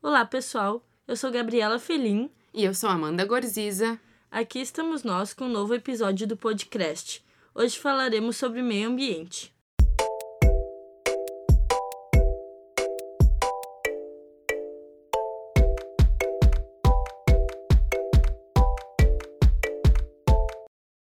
Olá, 0.00 0.24
pessoal. 0.24 0.80
Eu 1.08 1.16
sou 1.16 1.28
Gabriela 1.28 1.76
Felim. 1.76 2.30
E 2.54 2.62
eu 2.62 2.72
sou 2.72 2.88
Amanda 2.88 3.24
Gorziza. 3.24 3.98
Aqui 4.30 4.60
estamos 4.60 5.02
nós 5.02 5.34
com 5.34 5.46
um 5.46 5.48
novo 5.48 5.74
episódio 5.74 6.24
do 6.24 6.36
podcast. 6.36 7.24
Hoje 7.52 7.76
falaremos 7.76 8.36
sobre 8.36 8.62
meio 8.62 8.88
ambiente. 8.88 9.52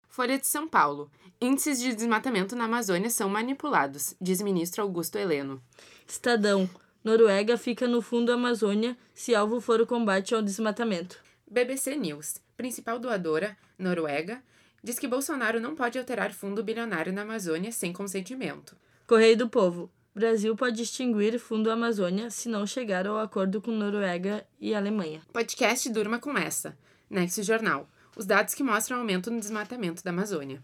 Folha 0.08 0.36
de 0.36 0.48
São 0.48 0.66
Paulo. 0.66 1.08
Índices 1.40 1.80
de 1.80 1.94
desmatamento 1.94 2.56
na 2.56 2.64
Amazônia 2.64 3.08
são 3.08 3.28
manipulados, 3.28 4.16
diz 4.20 4.42
ministro 4.42 4.82
Augusto 4.82 5.16
Heleno. 5.16 5.62
Estadão. 6.08 6.68
Noruega 7.02 7.56
fica 7.56 7.88
no 7.88 8.02
fundo 8.02 8.26
da 8.26 8.34
Amazônia 8.34 8.96
se 9.14 9.34
alvo 9.34 9.60
for 9.60 9.80
o 9.80 9.86
combate 9.86 10.34
ao 10.34 10.42
desmatamento. 10.42 11.18
BBC 11.50 11.96
News. 11.96 12.40
Principal 12.56 12.98
doadora, 12.98 13.56
Noruega, 13.78 14.42
diz 14.84 14.98
que 14.98 15.08
Bolsonaro 15.08 15.58
não 15.60 15.74
pode 15.74 15.98
alterar 15.98 16.32
fundo 16.32 16.62
bilionário 16.62 17.12
na 17.12 17.22
Amazônia 17.22 17.72
sem 17.72 17.92
consentimento. 17.92 18.76
Correio 19.06 19.36
do 19.36 19.48
Povo. 19.48 19.90
Brasil 20.14 20.54
pode 20.54 20.82
extinguir 20.82 21.38
fundo 21.38 21.70
Amazônia 21.70 22.30
se 22.30 22.48
não 22.48 22.66
chegar 22.66 23.06
ao 23.06 23.18
acordo 23.18 23.62
com 23.62 23.70
Noruega 23.70 24.46
e 24.60 24.74
Alemanha. 24.74 25.22
Podcast 25.32 25.88
Durma 25.88 26.18
com 26.18 26.36
essa. 26.36 26.76
Nexo 27.08 27.42
Jornal 27.42 27.88
os 28.16 28.26
dados 28.26 28.54
que 28.54 28.62
mostram 28.62 28.98
aumento 28.98 29.30
no 29.30 29.40
desmatamento 29.40 30.02
da 30.02 30.10
Amazônia. 30.10 30.62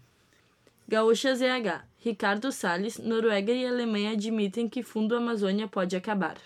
Gaúcha 0.89 1.35
ZH. 1.35 1.85
Ricardo 1.99 2.53
Salles, 2.53 2.99
Noruega 2.99 3.53
e 3.53 3.67
Alemanha 3.67 4.13
admitem 4.13 4.69
que 4.69 4.85
Fundo 4.85 5.17
Amazônia 5.17 5.67
pode 5.67 5.97
acabar. 5.97 6.37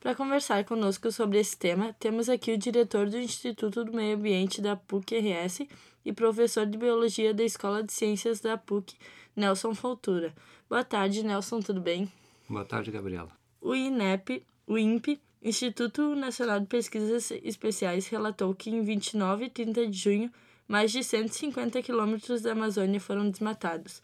Para 0.00 0.16
conversar 0.16 0.64
conosco 0.64 1.12
sobre 1.12 1.38
esse 1.38 1.56
tema, 1.56 1.92
temos 1.92 2.28
aqui 2.28 2.52
o 2.52 2.58
diretor 2.58 3.08
do 3.08 3.16
Instituto 3.16 3.84
do 3.84 3.92
Meio 3.92 4.16
Ambiente 4.16 4.60
da 4.60 4.74
PUC-RS 4.74 5.60
e 6.04 6.12
professor 6.12 6.66
de 6.66 6.76
Biologia 6.76 7.32
da 7.32 7.44
Escola 7.44 7.84
de 7.84 7.92
Ciências 7.92 8.40
da 8.40 8.58
PUC, 8.58 8.96
Nelson 9.36 9.76
Faltura. 9.76 10.34
Boa 10.68 10.82
tarde, 10.82 11.22
Nelson, 11.22 11.60
tudo 11.60 11.80
bem? 11.80 12.10
Boa 12.48 12.64
tarde, 12.64 12.90
Gabriela. 12.90 13.30
O 13.60 13.76
INEP, 13.76 14.44
o 14.66 14.76
INPE, 14.76 15.20
Instituto 15.40 16.16
Nacional 16.16 16.58
de 16.58 16.66
Pesquisas 16.66 17.30
Especiais 17.30 18.08
relatou 18.08 18.52
que 18.52 18.70
em 18.70 18.82
29 18.82 19.44
e 19.44 19.50
30 19.50 19.86
de 19.86 19.96
junho, 19.96 20.32
mais 20.66 20.90
de 20.90 21.02
150 21.02 21.82
quilômetros 21.82 22.42
da 22.42 22.52
Amazônia 22.52 23.00
foram 23.00 23.30
desmatados, 23.30 24.02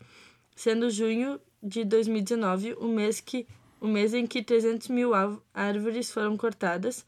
sendo 0.55 0.91
junho 0.91 1.41
de 1.62 1.84
2019 1.84 2.74
o 2.74 2.88
mês, 2.88 3.20
que, 3.20 3.46
o 3.80 3.86
mês 3.86 4.14
em 4.14 4.27
que 4.27 4.42
300 4.42 4.88
mil 4.88 5.12
árvores 5.55 6.10
foram 6.10 6.36
cortadas, 6.36 7.05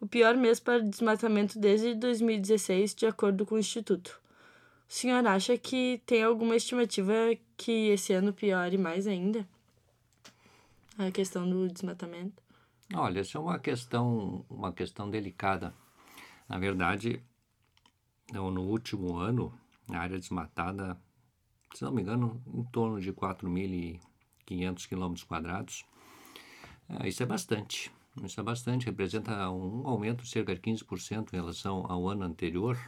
o 0.00 0.06
pior 0.06 0.36
mês 0.36 0.58
para 0.58 0.80
desmatamento 0.80 1.58
desde 1.58 1.94
2016, 1.94 2.94
de 2.94 3.06
acordo 3.06 3.46
com 3.46 3.54
o 3.54 3.58
Instituto. 3.58 4.20
O 4.88 4.92
senhor 4.92 5.26
acha 5.26 5.56
que 5.56 6.02
tem 6.04 6.22
alguma 6.22 6.54
estimativa 6.56 7.12
que 7.56 7.88
esse 7.88 8.12
ano 8.12 8.32
piore 8.32 8.76
mais 8.76 9.06
ainda? 9.06 9.48
A 10.98 11.10
questão 11.10 11.48
do 11.48 11.66
desmatamento? 11.68 12.42
Olha, 12.94 13.20
essa 13.20 13.38
é 13.38 13.40
uma 13.40 13.58
questão, 13.58 14.44
uma 14.50 14.70
questão 14.72 15.08
delicada. 15.08 15.72
Na 16.46 16.58
verdade, 16.58 17.22
no 18.30 18.62
último 18.62 19.16
ano, 19.16 19.52
a 19.88 19.98
área 19.98 20.18
desmatada, 20.18 20.98
se 21.74 21.84
não 21.84 21.92
me 21.92 22.02
engano, 22.02 22.42
em 22.46 22.64
torno 22.64 23.00
de 23.00 23.12
4.500 23.12 24.86
quilômetros 24.86 25.24
quadrados. 25.24 25.84
É, 26.88 27.08
isso 27.08 27.22
é 27.22 27.26
bastante. 27.26 27.90
Isso 28.22 28.38
é 28.38 28.42
bastante, 28.42 28.86
representa 28.86 29.48
um 29.50 29.86
aumento 29.86 30.22
de 30.22 30.28
cerca 30.28 30.54
de 30.54 30.60
15% 30.60 31.32
em 31.32 31.36
relação 31.36 31.86
ao 31.88 32.08
ano 32.08 32.24
anterior. 32.24 32.78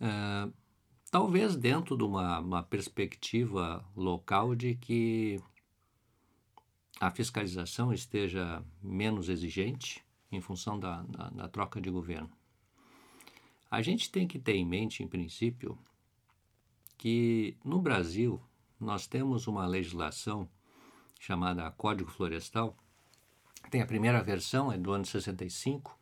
É, 0.00 0.48
talvez 1.10 1.56
dentro 1.56 1.96
de 1.96 2.04
uma, 2.04 2.38
uma 2.38 2.62
perspectiva 2.62 3.84
local 3.96 4.54
de 4.54 4.76
que 4.76 5.40
a 7.00 7.10
fiscalização 7.10 7.92
esteja 7.92 8.64
menos 8.80 9.28
exigente 9.28 10.04
em 10.30 10.40
função 10.40 10.78
da, 10.78 11.02
da, 11.02 11.30
da 11.30 11.48
troca 11.48 11.80
de 11.80 11.90
governo. 11.90 12.30
A 13.72 13.80
gente 13.80 14.12
tem 14.12 14.28
que 14.28 14.38
ter 14.38 14.54
em 14.54 14.66
mente, 14.66 15.02
em 15.02 15.08
princípio, 15.08 15.78
que 16.98 17.56
no 17.64 17.80
Brasil 17.80 18.38
nós 18.78 19.06
temos 19.06 19.46
uma 19.46 19.64
legislação 19.64 20.46
chamada 21.18 21.70
Código 21.70 22.10
Florestal. 22.10 22.76
Tem 23.70 23.80
a 23.80 23.86
primeira 23.86 24.22
versão, 24.22 24.70
é 24.70 24.76
do 24.76 24.92
ano 24.92 25.06
65, 25.06 25.98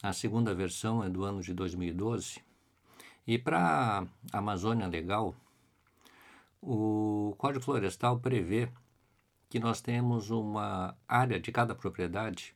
a 0.00 0.12
segunda 0.12 0.54
versão 0.54 1.02
é 1.02 1.10
do 1.10 1.24
ano 1.24 1.42
de 1.42 1.52
2012. 1.52 2.40
E 3.26 3.36
para 3.36 4.06
a 4.32 4.38
Amazônia 4.38 4.86
Legal, 4.86 5.34
o 6.62 7.34
Código 7.36 7.64
Florestal 7.64 8.20
prevê 8.20 8.68
que 9.50 9.58
nós 9.58 9.80
temos 9.80 10.30
uma 10.30 10.96
área 11.08 11.40
de 11.40 11.50
cada 11.50 11.74
propriedade 11.74 12.54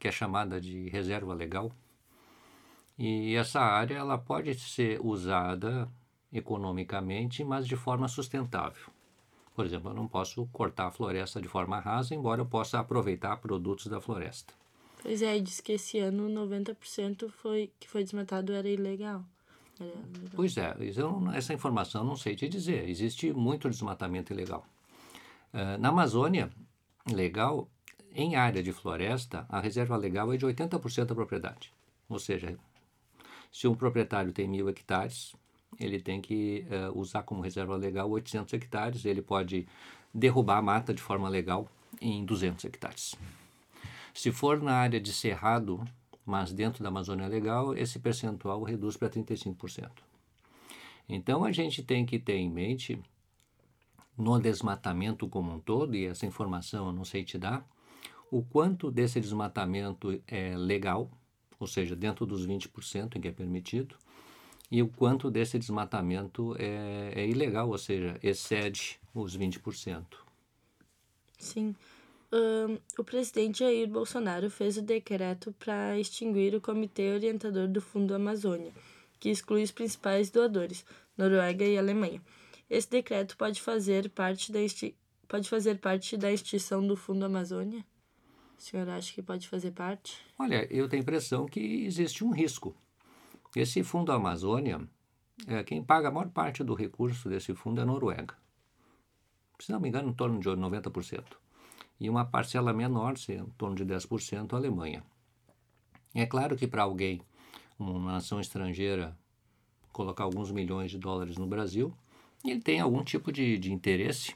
que 0.00 0.08
é 0.08 0.10
chamada 0.10 0.60
de 0.60 0.88
reserva 0.88 1.32
legal. 1.32 1.70
E 2.98 3.34
essa 3.34 3.60
área 3.60 3.96
ela 3.96 4.16
pode 4.16 4.54
ser 4.58 5.00
usada 5.04 5.88
economicamente, 6.32 7.44
mas 7.44 7.66
de 7.66 7.76
forma 7.76 8.08
sustentável. 8.08 8.86
Por 9.54 9.64
exemplo, 9.64 9.90
eu 9.90 9.94
não 9.94 10.06
posso 10.06 10.46
cortar 10.52 10.86
a 10.86 10.90
floresta 10.90 11.40
de 11.40 11.48
forma 11.48 11.78
rasa, 11.78 12.14
embora 12.14 12.42
eu 12.42 12.46
possa 12.46 12.78
aproveitar 12.78 13.36
produtos 13.38 13.86
da 13.86 14.00
floresta. 14.00 14.52
Pois 15.02 15.22
é, 15.22 15.38
diz 15.38 15.60
que 15.60 15.72
esse 15.72 15.98
ano 15.98 16.28
90% 16.28 17.30
foi, 17.30 17.70
que 17.78 17.88
foi 17.88 18.02
desmatado 18.02 18.52
era 18.52 18.68
ilegal. 18.68 19.24
Era 19.78 19.88
ilegal. 19.88 20.30
Pois 20.34 20.56
é, 20.56 20.76
eu, 20.96 21.30
essa 21.32 21.54
informação 21.54 22.04
não 22.04 22.16
sei 22.16 22.34
te 22.34 22.48
dizer. 22.48 22.88
Existe 22.88 23.32
muito 23.32 23.70
desmatamento 23.70 24.32
ilegal. 24.32 24.66
Ah, 25.52 25.78
na 25.78 25.88
Amazônia, 25.88 26.50
legal, 27.10 27.68
em 28.14 28.36
área 28.36 28.62
de 28.62 28.72
floresta, 28.72 29.46
a 29.48 29.60
reserva 29.60 29.96
legal 29.96 30.32
é 30.32 30.36
de 30.36 30.44
80% 30.44 31.06
da 31.06 31.14
propriedade. 31.14 31.72
Ou 32.08 32.18
seja, 32.18 32.58
se 33.56 33.66
um 33.66 33.74
proprietário 33.74 34.34
tem 34.34 34.46
mil 34.46 34.68
hectares, 34.68 35.34
ele 35.80 35.98
tem 35.98 36.20
que 36.20 36.66
uh, 36.68 36.98
usar 36.98 37.22
como 37.22 37.40
reserva 37.40 37.74
legal 37.74 38.10
800 38.10 38.52
hectares, 38.52 39.06
ele 39.06 39.22
pode 39.22 39.66
derrubar 40.12 40.58
a 40.58 40.62
mata 40.62 40.92
de 40.92 41.00
forma 41.00 41.26
legal 41.26 41.66
em 41.98 42.22
200 42.22 42.62
hectares. 42.66 43.14
Se 44.12 44.30
for 44.30 44.60
na 44.60 44.74
área 44.74 45.00
de 45.00 45.10
cerrado, 45.10 45.82
mas 46.22 46.52
dentro 46.52 46.82
da 46.82 46.90
Amazônia 46.90 47.26
Legal, 47.28 47.74
esse 47.74 47.98
percentual 47.98 48.62
reduz 48.62 48.94
para 48.98 49.08
35%. 49.08 49.90
Então 51.08 51.42
a 51.42 51.50
gente 51.50 51.82
tem 51.82 52.04
que 52.04 52.18
ter 52.18 52.36
em 52.36 52.50
mente 52.50 53.00
no 54.18 54.38
desmatamento 54.38 55.26
como 55.30 55.54
um 55.54 55.58
todo, 55.58 55.96
e 55.96 56.04
essa 56.04 56.26
informação 56.26 56.88
eu 56.88 56.92
não 56.92 57.06
sei 57.06 57.24
te 57.24 57.38
dar, 57.38 57.66
o 58.30 58.42
quanto 58.42 58.90
desse 58.90 59.18
desmatamento 59.18 60.22
é 60.26 60.54
legal, 60.58 61.10
ou 61.58 61.66
seja, 61.66 61.96
dentro 61.96 62.26
dos 62.26 62.46
20% 62.46 63.16
em 63.16 63.20
que 63.20 63.28
é 63.28 63.32
permitido, 63.32 63.96
e 64.70 64.82
o 64.82 64.88
quanto 64.88 65.30
desse 65.30 65.58
desmatamento 65.58 66.56
é, 66.58 67.12
é 67.14 67.28
ilegal, 67.28 67.68
ou 67.68 67.78
seja, 67.78 68.18
excede 68.22 68.98
os 69.14 69.36
20%. 69.36 70.04
Sim. 71.38 71.74
Um, 72.32 72.78
o 72.98 73.04
presidente 73.04 73.60
Jair 73.60 73.88
Bolsonaro 73.88 74.50
fez 74.50 74.76
o 74.76 74.82
decreto 74.82 75.54
para 75.58 75.98
extinguir 75.98 76.54
o 76.54 76.60
Comitê 76.60 77.12
Orientador 77.12 77.68
do 77.68 77.80
Fundo 77.80 78.14
Amazônia, 78.14 78.72
que 79.20 79.30
exclui 79.30 79.62
os 79.62 79.70
principais 79.70 80.28
doadores, 80.30 80.84
Noruega 81.16 81.64
e 81.64 81.78
Alemanha. 81.78 82.20
Esse 82.68 82.90
decreto 82.90 83.36
pode 83.36 83.62
fazer 83.62 84.10
parte 84.10 84.50
da, 84.50 84.58
pode 85.28 85.48
fazer 85.48 85.78
parte 85.78 86.16
da 86.16 86.32
extinção 86.32 86.84
do 86.84 86.96
Fundo 86.96 87.24
Amazônia? 87.24 87.84
O 88.58 88.62
senhor 88.62 88.88
acha 88.88 89.12
que 89.12 89.22
pode 89.22 89.48
fazer 89.48 89.72
parte? 89.72 90.24
Olha, 90.38 90.66
eu 90.72 90.88
tenho 90.88 91.02
a 91.02 91.04
impressão 91.04 91.46
que 91.46 91.60
existe 91.60 92.24
um 92.24 92.30
risco. 92.30 92.74
Esse 93.54 93.82
Fundo 93.82 94.12
Amazônia, 94.12 94.88
é, 95.46 95.62
quem 95.62 95.82
paga 95.82 96.08
a 96.08 96.10
maior 96.10 96.30
parte 96.30 96.64
do 96.64 96.74
recurso 96.74 97.28
desse 97.28 97.54
fundo 97.54 97.80
é 97.80 97.82
a 97.82 97.86
Noruega. 97.86 98.34
Se 99.58 99.70
não 99.70 99.80
me 99.80 99.88
engano, 99.88 100.08
em 100.08 100.12
torno 100.12 100.40
de 100.40 100.48
90%. 100.48 101.24
E 102.00 102.08
uma 102.08 102.24
parcela 102.24 102.72
menor, 102.72 103.14
em 103.28 103.44
torno 103.56 103.74
de 103.74 103.84
10%, 103.84 104.52
a 104.52 104.56
Alemanha. 104.56 105.02
É 106.14 106.26
claro 106.26 106.56
que 106.56 106.66
para 106.66 106.82
alguém, 106.82 107.20
uma 107.78 108.12
nação 108.12 108.40
estrangeira, 108.40 109.16
colocar 109.92 110.24
alguns 110.24 110.50
milhões 110.50 110.90
de 110.90 110.98
dólares 110.98 111.36
no 111.36 111.46
Brasil, 111.46 111.94
ele 112.44 112.60
tem 112.60 112.80
algum 112.80 113.02
tipo 113.02 113.30
de, 113.32 113.58
de 113.58 113.72
interesse. 113.72 114.34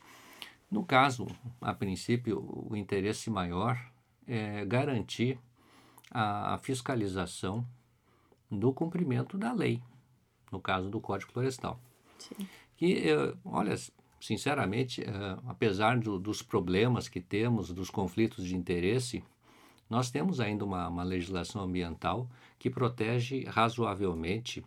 No 0.71 0.85
caso, 0.85 1.27
a 1.61 1.73
princípio, 1.75 2.67
o 2.71 2.77
interesse 2.77 3.31
maior 3.31 3.79
é 4.27 4.65
garantir 4.65 5.39
a, 6.11 6.59
fiscalização 6.59 7.67
do 8.51 8.73
cumprimento 8.73 9.39
da 9.39 9.53
lei, 9.53 9.81
no 10.51 10.61
caso 10.61 10.91
do 10.91 11.01
Código 11.01 11.33
Florestal. 11.33 11.81
Sim. 12.19 12.49
Que, 12.77 13.05
olha, 13.45 13.75
sinceramente, 14.21 15.05
apesar 15.47 15.99
do, 15.99 16.19
dos 16.19 16.43
problemas 16.43 17.09
que 17.09 17.21
temos, 17.21 17.73
dos 17.73 17.91
conflitos 17.91 18.45
de 18.45 18.57
interesse, 18.57 19.23
nós 19.89 20.11
temos 20.11 20.41
ainda 20.41 20.65
uma, 20.65 20.89
uma 20.89 21.03
legislação 21.03 21.63
ambiental 21.63 22.29
que 22.59 22.71
protege 22.71 23.45
razoavelmente 23.45 24.65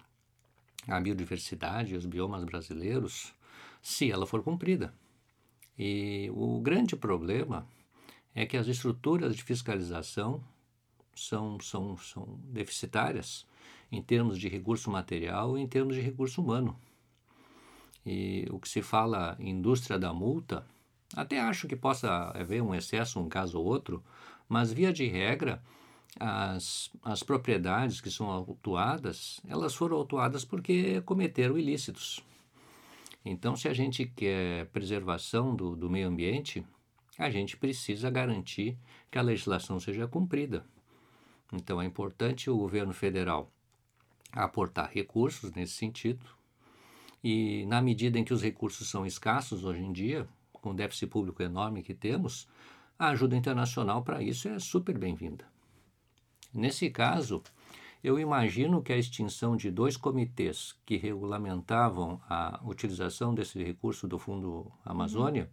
a 0.87 0.99
biodiversidade 0.99 1.93
e 1.93 1.97
os 1.97 2.05
biomas 2.05 2.43
brasileiros, 2.43 3.33
se 3.81 4.11
ela 4.11 4.25
for 4.25 4.43
cumprida. 4.43 4.93
E 5.77 6.29
o 6.33 6.59
grande 6.59 6.95
problema 6.95 7.65
é 8.35 8.45
que 8.45 8.57
as 8.57 8.67
estruturas 8.67 9.35
de 9.35 9.43
fiscalização 9.43 10.43
são, 11.15 11.59
são, 11.59 11.97
são 11.97 12.39
deficitárias 12.45 13.45
em 13.91 14.01
termos 14.01 14.39
de 14.39 14.47
recurso 14.47 14.89
material 14.89 15.57
e 15.57 15.61
em 15.61 15.67
termos 15.67 15.95
de 15.95 16.01
recurso 16.01 16.41
humano. 16.41 16.77
E 18.05 18.47
o 18.49 18.59
que 18.59 18.67
se 18.67 18.81
fala 18.81 19.37
indústria 19.39 19.99
da 19.99 20.11
multa, 20.13 20.65
até 21.15 21.39
acho 21.39 21.67
que 21.67 21.75
possa 21.75 22.31
haver 22.31 22.61
um 22.61 22.73
excesso, 22.73 23.19
um 23.19 23.29
caso 23.29 23.59
ou 23.59 23.65
outro, 23.65 24.03
mas 24.49 24.73
via 24.73 24.91
de 24.91 25.07
regra, 25.07 25.61
as, 26.19 26.91
as 27.03 27.23
propriedades 27.23 28.01
que 28.01 28.11
são 28.11 28.29
autuadas, 28.29 29.39
elas 29.47 29.73
foram 29.73 29.97
autuadas 29.97 30.43
porque 30.43 31.01
cometeram 31.01 31.57
ilícitos. 31.57 32.23
Então, 33.25 33.55
se 33.55 33.67
a 33.67 33.73
gente 33.73 34.05
quer 34.05 34.65
preservação 34.67 35.55
do, 35.55 35.75
do 35.75 35.89
meio 35.89 36.07
ambiente, 36.07 36.65
a 37.17 37.29
gente 37.29 37.57
precisa 37.57 38.09
garantir 38.09 38.77
que 39.11 39.17
a 39.17 39.21
legislação 39.21 39.79
seja 39.79 40.07
cumprida. 40.07 40.65
Então, 41.51 41.81
é 41.81 41.85
importante 41.85 42.49
o 42.49 42.57
governo 42.57 42.93
federal 42.93 43.51
aportar 44.31 44.89
recursos 44.91 45.51
nesse 45.51 45.73
sentido, 45.73 46.25
e 47.23 47.65
na 47.67 47.81
medida 47.81 48.17
em 48.17 48.23
que 48.23 48.33
os 48.33 48.41
recursos 48.41 48.89
são 48.89 49.05
escassos 49.05 49.63
hoje 49.63 49.81
em 49.81 49.93
dia, 49.93 50.27
com 50.51 50.71
o 50.71 50.73
déficit 50.73 51.07
público 51.07 51.41
enorme 51.41 51.83
que 51.83 51.93
temos, 51.93 52.47
a 52.97 53.09
ajuda 53.09 53.35
internacional 53.35 54.03
para 54.03 54.21
isso 54.21 54.47
é 54.47 54.59
super 54.59 54.97
bem-vinda. 54.97 55.45
Nesse 56.53 56.89
caso, 56.89 57.41
eu 58.03 58.19
imagino 58.19 58.81
que 58.81 58.91
a 58.91 58.97
extinção 58.97 59.55
de 59.55 59.71
dois 59.71 59.95
comitês 59.95 60.75
que 60.85 60.97
regulamentavam 60.97 62.21
a 62.29 62.59
utilização 62.65 63.33
desse 63.33 63.63
recurso 63.63 64.07
do 64.07 64.19
Fundo 64.19 64.71
Amazônia 64.83 65.49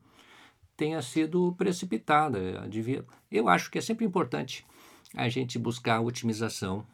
tenha 0.80 1.02
sido 1.02 1.52
precipitada. 1.58 2.38
Eu 3.30 3.50
acho 3.50 3.70
que 3.70 3.76
é 3.76 3.82
sempre 3.82 4.06
importante 4.06 4.64
a 5.14 5.28
gente 5.28 5.58
buscar 5.58 5.96
a 5.96 6.00
otimização, 6.00 6.86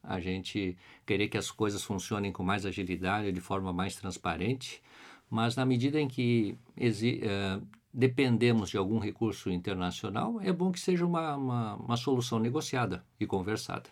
a 0.00 0.20
gente 0.20 0.78
querer 1.04 1.26
que 1.26 1.36
as 1.36 1.50
coisas 1.50 1.82
funcionem 1.82 2.30
com 2.30 2.44
mais 2.44 2.64
agilidade, 2.64 3.32
de 3.32 3.40
forma 3.40 3.72
mais 3.72 3.96
transparente, 3.96 4.80
mas 5.28 5.56
na 5.56 5.66
medida 5.66 6.00
em 6.00 6.06
que 6.06 6.56
uh, 6.78 7.66
dependemos 7.92 8.70
de 8.70 8.76
algum 8.76 9.00
recurso 9.00 9.50
internacional, 9.50 10.40
é 10.40 10.52
bom 10.52 10.70
que 10.70 10.78
seja 10.78 11.04
uma, 11.04 11.34
uma, 11.34 11.74
uma 11.74 11.96
solução 11.96 12.38
negociada 12.38 13.04
e 13.18 13.26
conversada. 13.26 13.90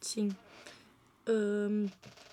Sim. 0.00 0.30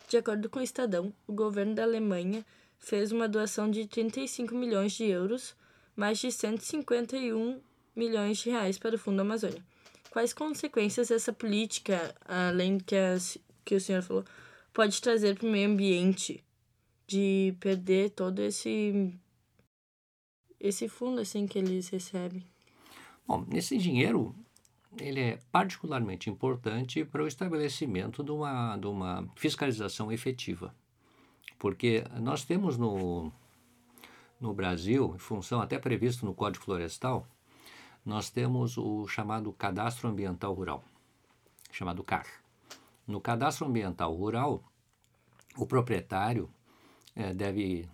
De 0.10 0.18
acordo 0.18 0.50
com 0.50 0.58
o 0.58 0.64
Estadão, 0.64 1.14
o 1.28 1.34
governo 1.34 1.76
da 1.76 1.84
Alemanha 1.84 2.44
fez 2.80 3.12
uma 3.12 3.28
doação 3.28 3.70
de 3.70 3.86
35 3.86 4.56
milhões 4.56 4.94
de 4.94 5.04
euros, 5.04 5.56
mais 5.98 6.20
de 6.20 6.32
151 6.32 7.60
milhões 7.96 8.38
de 8.38 8.52
reais 8.52 8.78
para 8.78 8.96
o 8.96 9.00
Fundo 9.00 9.20
Amazônia. 9.22 9.66
Quais 10.12 10.32
consequências 10.32 11.10
essa 11.10 11.34
política, 11.34 12.16
além 12.26 12.78
que, 12.78 12.96
que 13.66 13.76
o 13.76 13.82
senhor 13.82 14.04
falou, 14.04 14.24
pode 14.72 15.02
trazer 15.02 15.36
para 15.36 15.48
o 15.48 15.52
meio 15.52 15.70
ambiente 15.70 16.44
de 17.08 17.56
perder 17.60 18.12
todo 18.12 18.40
esse 18.40 19.12
esse 20.60 20.88
fundo 20.88 21.22
assim 21.22 21.48
que 21.48 21.58
eles 21.58 21.90
recebem? 21.90 22.44
Bom, 23.28 23.46
esse 23.54 23.78
dinheiro 23.78 24.36
ele 25.00 25.20
é 25.20 25.40
particularmente 25.52 26.30
importante 26.30 27.04
para 27.06 27.24
o 27.24 27.28
estabelecimento 27.28 28.24
de 28.24 28.32
uma, 28.32 28.78
de 28.78 28.88
uma 28.88 29.28
fiscalização 29.36 30.12
efetiva. 30.12 30.74
Porque 31.60 32.04
nós 32.20 32.44
temos 32.44 32.78
no, 32.78 33.32
no 34.40 34.54
Brasil, 34.54 35.14
em 35.16 35.20
função 35.20 35.62
até 35.62 35.78
previsto 35.80 36.26
no 36.26 36.34
Código 36.34 36.64
Florestal, 36.64 37.28
nós 38.06 38.30
temos 38.30 38.78
o 38.78 39.08
chamado 39.08 39.52
Cadastro 39.52 40.10
Ambiental 40.10 40.54
Rural, 40.54 40.84
chamado 41.72 42.04
CAR. 42.04 42.28
No 43.06 43.20
Cadastro 43.20 43.68
Ambiental 43.68 44.14
Rural, 44.14 44.64
o 45.58 45.66
proprietário 45.66 46.50
é, 47.16 47.34
deve 47.34 47.90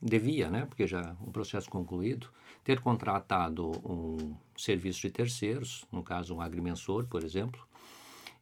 devia, 0.00 0.50
né, 0.50 0.66
porque 0.66 0.86
já 0.86 1.16
um 1.20 1.32
processo 1.32 1.68
concluído, 1.70 2.28
ter 2.62 2.80
contratado 2.80 3.70
um 3.84 4.36
serviço 4.56 5.02
de 5.02 5.10
terceiros, 5.10 5.86
no 5.90 6.02
caso 6.02 6.34
um 6.34 6.40
agrimensor, 6.40 7.06
por 7.06 7.22
exemplo, 7.24 7.66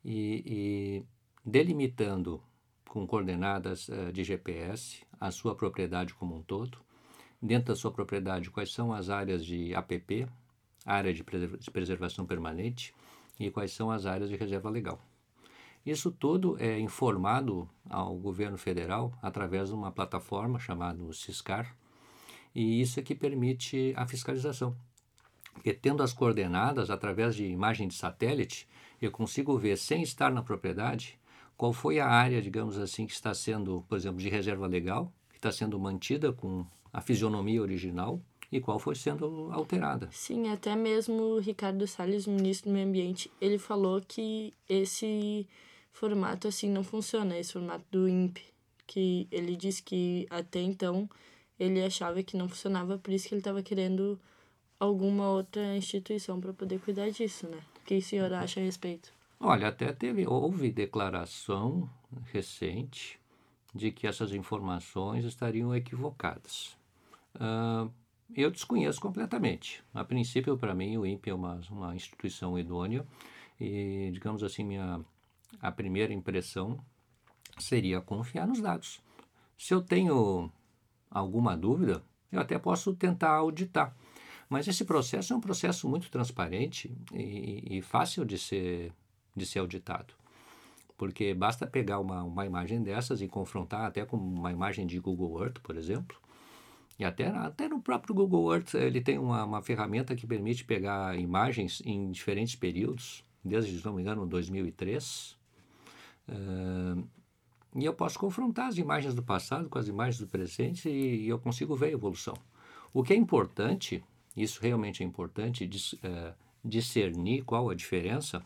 e, 0.05 0.43
e 0.47 1.05
delimitando 1.45 2.43
com 2.89 3.07
coordenadas 3.07 3.89
uh, 3.89 4.13
de 4.13 4.25
GPS 4.25 5.05
a 5.21 5.31
sua 5.31 5.55
propriedade 5.55 6.15
como 6.15 6.37
um 6.37 6.43
todo, 6.43 6.79
dentro 7.45 7.75
da 7.75 7.77
sua 7.77 7.93
propriedade 7.93 8.51
quais 8.51 8.73
são 8.73 8.91
as 8.91 9.11
áreas 9.11 9.45
de 9.45 9.75
APP, 9.75 10.27
área 10.85 11.13
de 11.13 11.23
preservação 11.71 12.25
permanente, 12.25 12.95
e 13.39 13.51
quais 13.51 13.73
são 13.73 13.91
as 13.91 14.07
áreas 14.07 14.31
de 14.31 14.37
reserva 14.37 14.71
legal. 14.71 14.99
Isso 15.85 16.11
tudo 16.11 16.57
é 16.59 16.79
informado 16.79 17.69
ao 17.91 18.17
governo 18.17 18.57
federal 18.57 19.13
através 19.21 19.69
de 19.69 19.75
uma 19.75 19.93
plataforma 19.93 20.59
chamada 20.59 20.99
Ciscar, 21.13 21.77
e 22.55 22.81
isso 22.81 22.99
é 22.99 23.03
que 23.03 23.15
permite 23.15 23.93
a 23.95 24.07
fiscalização. 24.07 24.75
Porque 25.53 25.75
tendo 25.75 26.03
as 26.03 26.15
coordenadas 26.15 26.89
através 26.89 27.37
de 27.37 27.45
imagem 27.45 27.89
de 27.89 27.95
satélite, 27.95 28.67
eu 29.03 29.11
consigo 29.11 29.59
ver, 29.59 29.77
sem 29.77 30.03
estar 30.03 30.33
na 30.33 30.43
propriedade, 30.43 31.19
qual 31.59 31.75
foi 31.75 32.01
a 32.01 32.09
área, 32.09 32.41
digamos 32.41 32.79
assim, 32.79 33.07
que 33.07 33.13
está 33.13 33.35
sendo, 33.35 33.85
por 33.87 33.99
exemplo, 33.99 34.19
de 34.19 34.31
reserva 34.31 34.67
legal, 34.67 35.13
que 35.31 35.37
está 35.37 35.53
sendo 35.53 35.79
mantida 35.79 36.33
com 36.33 36.65
a 36.95 37.01
fisionomia 37.01 37.61
original 37.61 38.21
e 38.53 38.61
qual 38.61 38.79
foi 38.79 38.95
sendo 38.95 39.51
alterada. 39.51 40.09
Sim, 40.13 40.49
até 40.49 40.77
mesmo 40.77 41.21
o 41.21 41.39
Ricardo 41.41 41.87
Salles, 41.89 42.25
ministro 42.25 42.71
do 42.71 42.75
Meio 42.75 42.87
Ambiente, 42.87 43.31
ele 43.41 43.59
falou 43.59 44.01
que 44.01 44.55
esse 44.69 45.47
formato 45.93 46.47
assim 46.47 46.71
não 46.71 46.85
funciona, 46.85 47.37
esse 47.37 47.53
formato 47.53 47.85
do 47.91 48.09
INPE, 48.09 48.45
que 48.87 49.27
ele 49.33 49.57
disse 49.57 49.83
que 49.83 50.27
até 50.31 50.61
então 50.61 51.11
ele 51.59 51.83
achava 51.83 52.23
que 52.23 52.37
não 52.37 52.49
funcionava, 52.49 52.97
por 52.97 53.13
isso 53.13 53.29
que 53.29 53.35
ele 53.35 53.41
estava 53.41 53.61
querendo 53.61 54.21
alguma 54.79 55.29
outra 55.29 55.77
instituição 55.77 56.41
para 56.41 56.53
poder 56.53 56.79
cuidar 56.79 57.11
disso, 57.11 57.49
né? 57.49 57.59
O 57.83 57.85
que 57.87 57.97
o 57.97 58.03
senhor 58.03 58.33
acha 58.33 58.61
a 58.61 58.63
respeito? 58.63 59.13
Olha, 59.41 59.69
até 59.69 59.93
teve, 59.93 60.27
houve 60.27 60.71
declaração 60.71 61.91
recente 62.33 63.19
de 63.75 63.91
que 63.91 64.07
essas 64.07 64.33
informações 64.33 65.25
estariam 65.25 65.75
equivocadas. 65.75 66.77
Uh, 67.37 67.91
eu 68.35 68.51
desconheço 68.51 69.01
completamente. 69.01 69.83
A 69.93 70.05
princípio, 70.05 70.57
para 70.57 70.75
mim, 70.75 70.97
o 70.97 71.07
INPE 71.07 71.31
é 71.31 71.35
uma, 71.35 71.61
uma 71.71 71.95
instituição 71.95 72.59
idônea 72.59 73.07
e, 73.61 74.11
digamos 74.13 74.43
assim, 74.43 74.65
minha 74.65 75.05
a 75.61 75.71
primeira 75.71 76.13
impressão 76.13 76.79
seria 77.59 78.01
confiar 78.01 78.47
nos 78.47 78.61
dados. 78.61 79.01
Se 79.57 79.73
eu 79.73 79.81
tenho 79.81 80.51
alguma 81.11 81.57
dúvida, 81.57 82.03
eu 82.31 82.41
até 82.41 82.59
posso 82.59 82.95
tentar 82.95 83.31
auditar. 83.31 83.95
Mas 84.49 84.69
esse 84.69 84.85
processo 84.85 85.33
é 85.33 85.37
um 85.37 85.41
processo 85.41 85.89
muito 85.89 86.11
transparente 86.11 86.95
e, 87.13 87.79
e 87.79 87.83
fácil 87.83 88.25
de 88.25 88.37
ser, 88.37 88.93
de 89.35 89.47
ser 89.47 89.61
auditado. 89.61 90.15
Porque 90.97 91.35
basta 91.35 91.67
pegar 91.67 91.99
uma, 91.99 92.23
uma 92.23 92.45
imagem 92.45 92.83
dessas 92.83 93.21
e 93.21 93.29
confrontar 93.29 93.87
até 93.87 94.05
com 94.05 94.17
uma 94.17 94.53
imagem 94.53 94.87
de 94.87 94.99
Google 94.99 95.43
Earth, 95.43 95.61
por 95.61 95.77
exemplo. 95.77 96.21
E 96.99 97.05
até, 97.05 97.27
até 97.27 97.69
no 97.69 97.81
próprio 97.81 98.15
Google 98.15 98.55
Earth 98.55 98.75
ele 98.75 99.01
tem 99.01 99.19
uma, 99.19 99.45
uma 99.45 99.63
ferramenta 99.63 100.15
que 100.15 100.27
permite 100.27 100.65
pegar 100.65 101.19
imagens 101.19 101.83
em 101.85 102.11
diferentes 102.11 102.55
períodos, 102.55 103.25
desde, 103.45 103.79
se 103.79 103.85
não 103.85 103.95
me 103.95 104.03
engano, 104.03 104.27
2003, 104.27 105.37
Uh, 106.29 107.07
e 107.77 107.85
eu 107.85 107.93
posso 107.93 108.19
confrontar 108.19 108.69
as 108.69 108.79
imagens 108.79 109.15
do 109.15 109.23
passado 109.23 109.69
com 109.69 109.79
as 109.79 109.89
imagens 109.89 110.19
do 110.19 110.27
presente 110.27 110.89
e, 110.89 111.25
e 111.25 111.29
eu 111.29 111.39
consigo 111.39 111.75
ver 111.75 111.87
a 111.87 111.93
evolução. 111.93 112.35
O 112.93 113.03
que 113.03 113.13
é 113.13 113.17
importante, 113.17 114.03
isso 114.37 114.61
realmente 114.63 115.03
é 115.03 115.07
importante, 115.07 115.67
dis, 115.67 115.93
uh, 115.95 116.35
discernir 116.65 117.43
qual 117.43 117.69
a 117.69 117.75
diferença, 117.75 118.45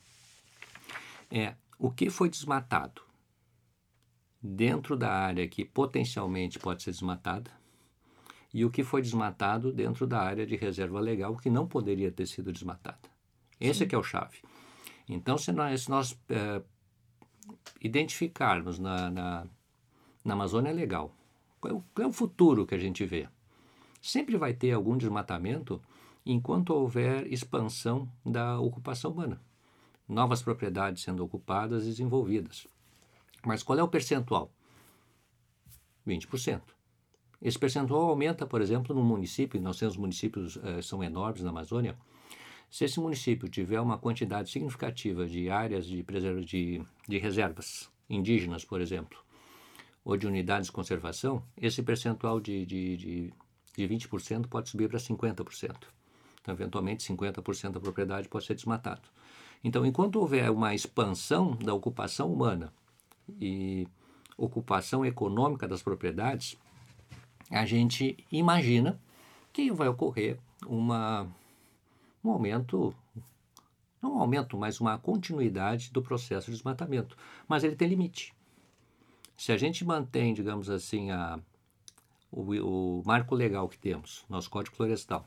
é 1.31 1.55
o 1.79 1.91
que 1.91 2.09
foi 2.09 2.31
desmatado 2.31 3.03
dentro 4.43 4.97
da 4.97 5.13
área 5.13 5.47
que 5.47 5.65
potencialmente 5.65 6.59
pode 6.59 6.83
ser 6.83 6.91
desmatada 6.91 7.51
e 8.53 8.65
o 8.65 8.71
que 8.71 8.83
foi 8.83 9.03
desmatado 9.03 9.73
dentro 9.73 10.07
da 10.07 10.21
área 10.21 10.47
de 10.47 10.57
reserva 10.57 11.01
legal 11.01 11.37
que 11.37 11.51
não 11.51 11.67
poderia 11.67 12.11
ter 12.11 12.27
sido 12.27 12.53
desmatada. 12.53 12.99
Esse 13.61 13.85
é 13.85 13.87
que 13.87 13.95
é 13.95 13.99
o 13.99 14.03
chave. 14.03 14.39
Então, 15.09 15.37
se 15.37 15.53
nós, 15.53 15.83
se 15.83 15.91
nós 15.91 16.13
uh, 16.13 16.65
identificarmos 17.81 18.79
na, 18.79 19.11
na, 19.11 19.47
na 20.25 20.35
Amazônia 20.35 20.73
legal. 20.73 21.15
Qual 21.61 21.73
é, 21.73 21.77
o, 21.77 21.85
qual 21.95 22.07
é 22.07 22.09
o 22.09 22.13
futuro 22.13 22.67
que 22.67 22.75
a 22.75 22.79
gente 22.79 23.05
vê? 23.05 23.29
Sempre 24.01 24.37
vai 24.37 24.55
ter 24.55 24.73
algum 24.73 24.97
desmatamento 24.97 25.83
enquanto 26.25 26.71
houver 26.71 27.27
expansão 27.33 28.11
da 28.25 28.61
ocupação 28.61 29.11
humana, 29.11 29.41
novas 30.07 30.43
propriedades 30.43 31.03
sendo 31.03 31.25
ocupadas 31.25 31.85
e 31.85 31.89
desenvolvidas. 31.89 32.67
Mas 33.45 33.63
qual 33.63 33.79
é 33.79 33.83
o 33.83 33.89
percentual? 33.89 34.53
20%. 36.07 36.78
Esse 37.41 37.59
percentual 37.59 38.09
aumenta, 38.09 38.47
por 38.47 38.61
exemplo, 38.61 38.95
no 38.95 39.03
município, 39.03 39.61
nós 39.61 39.79
temos 39.79 39.97
municípios 39.97 40.59
eh, 40.63 40.83
são 40.83 41.03
enormes 41.05 41.43
na 41.43 41.51
Amazônia. 41.51 41.97
Se 42.69 42.85
esse 42.85 42.99
município 42.99 43.49
tiver 43.49 43.81
uma 43.81 43.97
quantidade 43.97 44.51
significativa 44.51 45.27
de 45.27 45.49
áreas 45.49 45.87
de, 45.87 46.05
de, 46.45 46.83
de 47.09 47.19
reservas 47.19 47.89
indígenas, 48.11 48.65
por 48.65 48.81
exemplo, 48.81 49.19
ou 50.05 50.17
de 50.17 50.27
unidades 50.27 50.67
de 50.67 50.73
conservação, 50.73 51.43
esse 51.57 51.83
percentual 51.83 52.41
de, 52.41 52.67
de, 52.67 52.97
de, 52.97 53.33
de 53.77 53.89
20% 53.89 54.47
pode 54.49 54.69
subir 54.69 54.89
para 54.89 54.99
50%. 54.99 55.77
Então, 56.41 56.55
eventualmente, 56.55 57.07
50% 57.07 57.73
da 57.73 57.81
propriedade 57.81 58.29
pode 58.29 58.47
ser 58.47 58.55
desmatado. 58.55 59.03
Então, 59.63 59.85
enquanto 59.85 60.17
houver 60.17 60.51
uma 60.51 60.75
expansão 60.75 61.53
da 61.57 61.75
ocupação 61.75 62.33
humana 62.33 62.73
e 63.41 63.87
ocupação 64.37 65.05
econômica 65.05 65.69
das 65.69 65.83
propriedades, 65.83 66.57
a 67.51 67.65
gente 67.65 68.17
imagina 68.31 69.01
que 69.53 69.71
vai 69.73 69.89
ocorrer 69.89 70.39
uma, 70.67 71.27
um 72.23 72.31
aumento, 72.31 72.95
não 74.03 74.17
um 74.17 74.21
aumento, 74.21 74.57
mas 74.57 74.81
uma 74.81 74.99
continuidade 74.99 75.91
do 75.91 76.03
processo 76.03 76.47
de 76.47 76.53
desmatamento. 76.53 77.17
Mas 77.47 77.65
ele 77.65 77.77
tem 77.77 77.89
limite. 77.89 78.35
Se 79.37 79.53
a 79.53 79.57
gente 79.57 79.85
mantém, 79.85 80.35
digamos 80.35 80.69
assim, 80.69 81.11
a, 81.11 81.39
o, 82.31 82.43
o 82.43 83.03
marco 83.05 83.35
legal 83.35 83.69
que 83.69 83.79
temos, 83.79 84.25
nosso 84.29 84.51
Código 84.51 84.77
Florestal, 84.77 85.27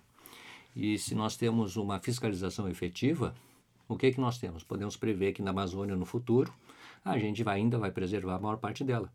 e 0.76 0.98
se 0.98 1.16
nós 1.16 1.36
temos 1.36 1.76
uma 1.76 2.00
fiscalização 2.00 2.70
efetiva, 2.70 3.36
o 3.88 3.98
que, 3.98 4.12
que 4.12 4.22
nós 4.22 4.38
temos? 4.38 4.64
Podemos 4.64 4.96
prever 4.96 5.34
que 5.34 5.42
na 5.42 5.52
Amazônia, 5.52 5.96
no 5.96 6.06
futuro, 6.06 6.54
a 7.04 7.18
gente 7.18 7.44
vai, 7.44 7.58
ainda 7.58 7.78
vai 7.78 7.92
preservar 7.92 8.36
a 8.36 8.40
maior 8.40 8.58
parte 8.58 8.84
dela 8.84 9.12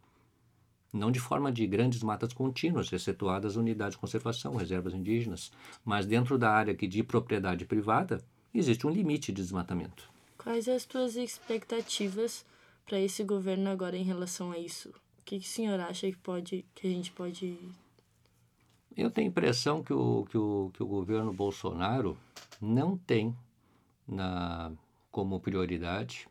não 0.97 1.11
de 1.11 1.21
forma 1.21 1.53
de 1.53 1.67
grandes 1.67 2.03
matas 2.03 2.33
contínuas, 2.33 2.93
excetuadas 2.93 3.57
unidades 3.57 3.95
de 3.95 4.01
conservação, 4.01 4.57
reservas 4.57 4.95
indígenas, 4.95 5.53
mas 5.85 6.07
dentro 6.07 6.39
da 6.39 6.51
área 6.51 6.75
que 6.75 6.87
de 6.87 7.03
propriedade 7.03 7.65
privada 7.65 8.25
existe 8.53 8.87
um 8.87 8.91
limite 8.91 9.33
de 9.33 9.43
desmatamento. 9.43 10.09
Quais 10.39 10.69
as 10.69 10.85
tuas 10.85 11.17
expectativas 11.17 12.45
para 12.87 13.01
esse 13.01 13.23
governo 13.23 13.69
agora 13.69 13.97
em 13.97 14.05
relação 14.05 14.53
a 14.53 14.59
isso? 14.59 14.89
O 14.89 15.25
que, 15.25 15.39
que 15.39 15.47
o 15.47 15.49
senhor 15.49 15.79
acha 15.81 16.11
que 16.11 16.17
pode, 16.17 16.65
que 16.75 16.87
a 16.87 16.91
gente 16.91 17.11
pode? 17.13 17.59
Eu 18.97 19.11
tenho 19.11 19.27
a 19.27 19.31
impressão 19.31 19.83
que 19.83 19.93
o, 19.93 20.25
que 20.31 20.39
o, 20.39 20.71
que 20.73 20.83
o 20.83 20.87
governo 20.87 21.33
Bolsonaro 21.33 22.17
não 22.61 22.97
tem 22.97 23.37
na, 24.07 24.73
como 25.11 25.41
prioridade 25.41 26.29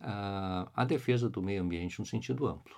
a, 0.00 0.68
a 0.74 0.84
defesa 0.84 1.28
do 1.28 1.42
meio 1.42 1.62
ambiente 1.62 1.98
no 1.98 2.06
sentido 2.06 2.46
amplo. 2.46 2.74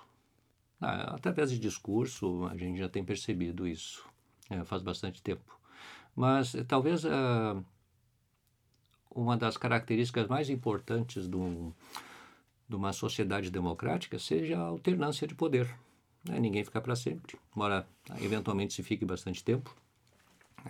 Ah, 0.81 1.15
através 1.15 1.51
de 1.51 1.59
discurso, 1.59 2.45
a 2.45 2.57
gente 2.57 2.77
já 2.77 2.89
tem 2.89 3.03
percebido 3.03 3.67
isso 3.67 4.05
é, 4.49 4.63
faz 4.63 4.81
bastante 4.81 5.21
tempo. 5.21 5.59
Mas 6.15 6.53
eh, 6.55 6.63
talvez 6.63 7.03
uh, 7.05 7.63
uma 9.09 9.37
das 9.37 9.57
características 9.57 10.27
mais 10.27 10.49
importantes 10.49 11.27
de, 11.27 11.35
um, 11.35 11.71
de, 12.67 12.75
uma 12.75 12.93
sociedade 12.93 13.49
democrática 13.49 14.19
seja 14.19 14.57
a 14.57 14.63
alternância 14.63 15.27
de 15.27 15.35
poder. 15.35 15.73
Né? 16.23 16.39
Ninguém 16.39 16.63
fica 16.63 16.81
para 16.81 16.95
sempre, 16.95 17.37
embora 17.55 17.87
eventualmente 18.21 18.73
se 18.73 18.83
fique 18.83 19.05
bastante 19.05 19.43
tempo. 19.43 19.75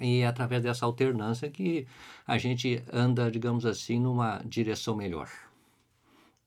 E 0.01 0.21
é 0.21 0.27
através 0.27 0.63
dessa 0.63 0.85
alternância 0.85 1.51
que 1.51 1.85
a 2.25 2.37
gente 2.37 2.83
anda, 2.91 3.29
digamos 3.29 3.65
assim, 3.65 3.99
numa 3.99 4.41
direção 4.43 4.95
melhor. 4.95 5.29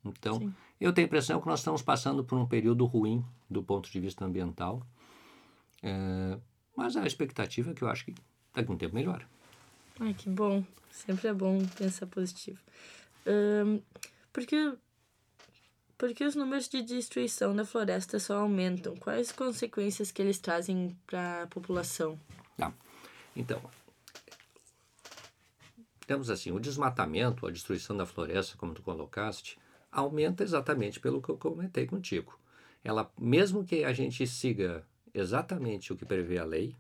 Então, 0.04 0.38
Sim. 0.38 0.54
Eu 0.84 0.92
tenho 0.92 1.06
a 1.06 1.08
impressão 1.08 1.40
que 1.40 1.46
nós 1.46 1.60
estamos 1.60 1.82
passando 1.82 2.24
por 2.24 2.38
um 2.38 2.46
período 2.46 2.84
ruim 2.84 3.24
do 3.48 3.62
ponto 3.62 3.90
de 3.90 4.00
vista 4.00 4.24
ambiental, 4.24 4.86
é, 5.82 6.38
mas 6.76 6.96
a 6.96 7.06
expectativa 7.06 7.70
é 7.70 7.74
que 7.74 7.82
eu 7.82 7.88
acho 7.88 8.04
que 8.04 8.14
daqui 8.54 8.70
a 8.70 8.74
um 8.74 8.76
tempo 8.76 8.94
melhora. 8.94 9.26
Ai, 10.00 10.12
que 10.14 10.28
bom. 10.28 10.64
Sempre 10.90 11.28
é 11.28 11.34
bom 11.34 11.64
pensar 11.76 12.06
positivo. 12.06 12.58
Um, 13.26 13.80
porque, 14.32 14.74
porque 15.98 16.24
os 16.24 16.34
números 16.34 16.68
de 16.68 16.82
destruição 16.82 17.54
da 17.54 17.64
floresta 17.64 18.18
só 18.18 18.38
aumentam? 18.38 18.96
Quais 18.96 19.32
consequências 19.32 20.10
que 20.10 20.20
eles 20.22 20.38
trazem 20.38 20.96
para 21.06 21.42
a 21.42 21.46
população? 21.46 22.18
Ah, 22.60 22.72
então, 23.34 23.60
temos 26.06 26.30
assim, 26.30 26.52
o 26.52 26.60
desmatamento, 26.60 27.46
a 27.46 27.50
destruição 27.50 27.96
da 27.96 28.06
floresta, 28.06 28.56
como 28.56 28.72
tu 28.72 28.82
colocaste, 28.82 29.58
aumenta 29.96 30.44
exatamente 30.44 31.00
pelo 31.00 31.22
que 31.22 31.30
eu 31.30 31.38
comentei 31.38 31.86
contigo. 31.86 32.38
Ela, 32.84 33.10
mesmo 33.18 33.64
que 33.64 33.82
a 33.82 33.94
gente 33.94 34.26
siga 34.26 34.86
exatamente 35.14 35.90
o 35.90 35.96
que 35.96 36.04
prevê 36.04 36.36
a 36.38 36.44
lei, 36.44 36.76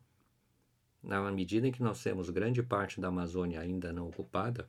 na 1.02 1.32
medida 1.32 1.66
em 1.66 1.72
que 1.72 1.82
nós 1.82 2.02
temos 2.02 2.28
grande 2.28 2.62
parte 2.62 3.00
da 3.00 3.08
Amazônia 3.08 3.60
ainda 3.60 3.90
não 3.90 4.08
ocupada, 4.08 4.68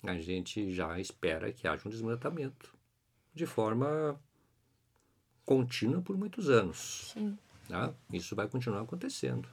a 0.00 0.14
gente 0.14 0.70
já 0.70 1.00
espera 1.00 1.52
que 1.52 1.66
haja 1.66 1.88
um 1.88 1.90
desmatamento 1.90 2.72
de 3.34 3.46
forma 3.46 4.18
contínua 5.44 6.00
por 6.00 6.16
muitos 6.16 6.48
anos. 6.48 7.10
Sim. 7.12 7.36
Tá? 7.68 7.92
Isso 8.12 8.36
vai 8.36 8.46
continuar 8.46 8.82
acontecendo. 8.82 9.48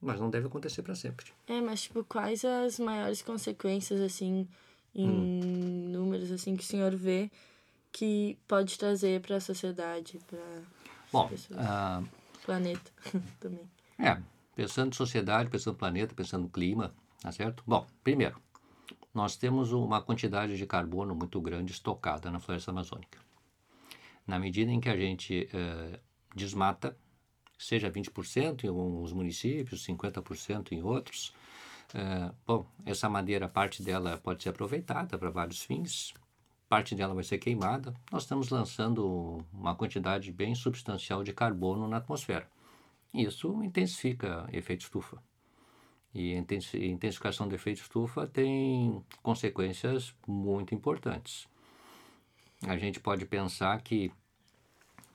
Mas 0.00 0.20
não 0.20 0.30
deve 0.30 0.46
acontecer 0.46 0.82
para 0.82 0.94
sempre. 0.94 1.32
É, 1.48 1.60
mas 1.60 1.82
tipo, 1.82 2.04
quais 2.04 2.44
as 2.44 2.78
maiores 2.78 3.22
consequências, 3.22 4.00
assim, 4.00 4.48
em 4.94 5.08
hum. 5.08 5.88
números 5.90 6.30
assim 6.30 6.56
que 6.56 6.62
o 6.62 6.66
senhor 6.66 6.94
vê 6.94 7.30
que 7.90 8.38
pode 8.48 8.78
trazer 8.78 9.20
para 9.20 9.36
a 9.36 9.40
sociedade, 9.40 10.18
para 10.26 11.28
pessoas, 11.28 11.60
uh, 11.60 12.08
planeta 12.44 12.90
também. 13.38 13.70
É, 13.98 14.18
pensando 14.56 14.92
em 14.92 14.96
sociedade, 14.96 15.50
pensando 15.50 15.74
no 15.74 15.78
planeta, 15.78 16.14
pensando 16.14 16.42
no 16.44 16.48
clima, 16.48 16.94
tá 17.20 17.30
certo? 17.30 17.62
Bom, 17.66 17.86
primeiro, 18.02 18.40
nós 19.14 19.36
temos 19.36 19.72
uma 19.72 20.00
quantidade 20.00 20.56
de 20.56 20.66
carbono 20.66 21.14
muito 21.14 21.40
grande 21.40 21.72
estocada 21.72 22.30
na 22.30 22.40
floresta 22.40 22.70
amazônica. 22.70 23.18
Na 24.26 24.38
medida 24.38 24.70
em 24.70 24.80
que 24.80 24.88
a 24.88 24.96
gente 24.96 25.48
uh, 25.52 25.98
desmata, 26.34 26.96
seja 27.58 27.90
20% 27.90 28.64
em 28.64 28.68
alguns 28.68 29.12
municípios, 29.12 29.86
50% 29.86 30.72
em 30.72 30.82
outros, 30.82 31.34
é, 31.94 32.32
bom, 32.46 32.66
essa 32.86 33.08
madeira, 33.08 33.48
parte 33.48 33.82
dela 33.82 34.18
pode 34.22 34.42
ser 34.42 34.50
aproveitada 34.50 35.18
para 35.18 35.30
vários 35.30 35.62
fins, 35.62 36.14
parte 36.68 36.94
dela 36.94 37.14
vai 37.14 37.24
ser 37.24 37.38
queimada. 37.38 37.94
Nós 38.10 38.22
estamos 38.22 38.48
lançando 38.48 39.44
uma 39.52 39.74
quantidade 39.74 40.32
bem 40.32 40.54
substancial 40.54 41.22
de 41.22 41.32
carbono 41.32 41.86
na 41.86 41.98
atmosfera. 41.98 42.48
Isso 43.12 43.62
intensifica 43.62 44.48
efeito 44.52 44.80
estufa. 44.80 45.22
E 46.14 46.34
intensificação 46.34 47.46
do 47.48 47.54
efeito 47.54 47.82
estufa 47.82 48.26
tem 48.26 49.04
consequências 49.22 50.14
muito 50.26 50.74
importantes. 50.74 51.46
A 52.66 52.76
gente 52.76 53.00
pode 53.00 53.26
pensar 53.26 53.82
que 53.82 54.12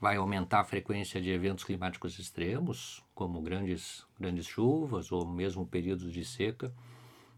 vai 0.00 0.16
aumentar 0.16 0.60
a 0.60 0.64
frequência 0.64 1.20
de 1.20 1.30
eventos 1.30 1.64
climáticos 1.64 2.18
extremos, 2.18 3.02
como 3.14 3.40
grandes, 3.40 4.06
grandes 4.18 4.46
chuvas 4.46 5.10
ou 5.10 5.26
mesmo 5.26 5.66
períodos 5.66 6.12
de 6.12 6.24
seca. 6.24 6.72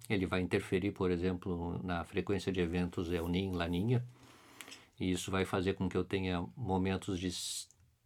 Ele 0.09 0.26
vai 0.26 0.40
interferir, 0.40 0.93
por 0.93 1.11
exemplo, 1.11 1.81
na 1.83 2.05
frequência 2.05 2.52
de 2.52 2.61
eventos 2.61 3.11
El 3.11 3.29
Niño, 3.29 3.57
Laninha, 3.57 4.05
e 4.99 5.11
isso 5.12 5.31
vai 5.31 5.45
fazer 5.45 5.75
com 5.75 5.88
que 5.88 5.97
eu 5.97 6.05
tenha 6.05 6.45
momentos 6.57 7.19
de 7.19 7.31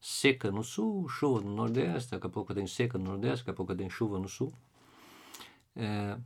seca 0.01 0.53
no 0.53 0.63
sul, 0.63 1.09
chuva 1.09 1.41
no 1.41 1.55
nordeste, 1.55 2.13
daqui 2.13 2.27
a 2.27 2.31
pouco 2.31 2.53
eu 2.53 2.57
tenho 2.57 2.69
seca 2.69 2.99
no 2.99 3.05
nordeste, 3.05 3.39
daqui 3.39 3.51
a 3.51 3.55
pouco 3.55 3.73
eu 3.73 3.77
tenho 3.77 3.91
chuva 3.91 4.19
no 4.19 4.29
sul. 4.29 4.53
É, 5.75 6.17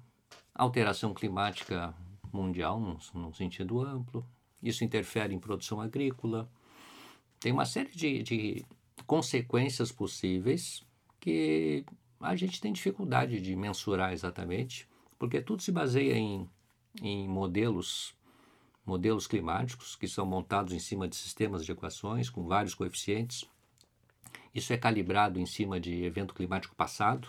alteração 0.54 1.14
climática 1.14 1.94
mundial, 2.32 2.78
num, 2.78 2.98
num 3.14 3.32
sentido 3.32 3.80
amplo. 3.80 4.26
Isso 4.62 4.84
interfere 4.84 5.32
em 5.32 5.38
produção 5.38 5.80
agrícola, 5.80 6.50
tem 7.40 7.52
uma 7.52 7.64
série 7.64 7.90
de, 7.90 8.22
de 8.22 8.66
consequências 9.06 9.92
possíveis 9.92 10.82
que 11.20 11.84
a 12.20 12.34
gente 12.34 12.60
tem 12.60 12.72
dificuldade 12.72 13.40
de 13.40 13.54
mensurar 13.54 14.12
exatamente, 14.12 14.88
porque 15.18 15.40
tudo 15.40 15.62
se 15.62 15.72
baseia 15.72 16.16
em, 16.16 16.48
em 17.02 17.28
modelos 17.28 18.16
modelos 18.84 19.26
climáticos 19.26 19.94
que 19.94 20.08
são 20.08 20.24
montados 20.24 20.72
em 20.72 20.78
cima 20.78 21.06
de 21.06 21.14
sistemas 21.14 21.62
de 21.62 21.70
equações 21.70 22.30
com 22.30 22.46
vários 22.46 22.74
coeficientes. 22.74 23.44
Isso 24.54 24.72
é 24.72 24.78
calibrado 24.78 25.38
em 25.38 25.44
cima 25.44 25.78
de 25.78 26.04
evento 26.04 26.32
climático 26.32 26.74
passado. 26.74 27.28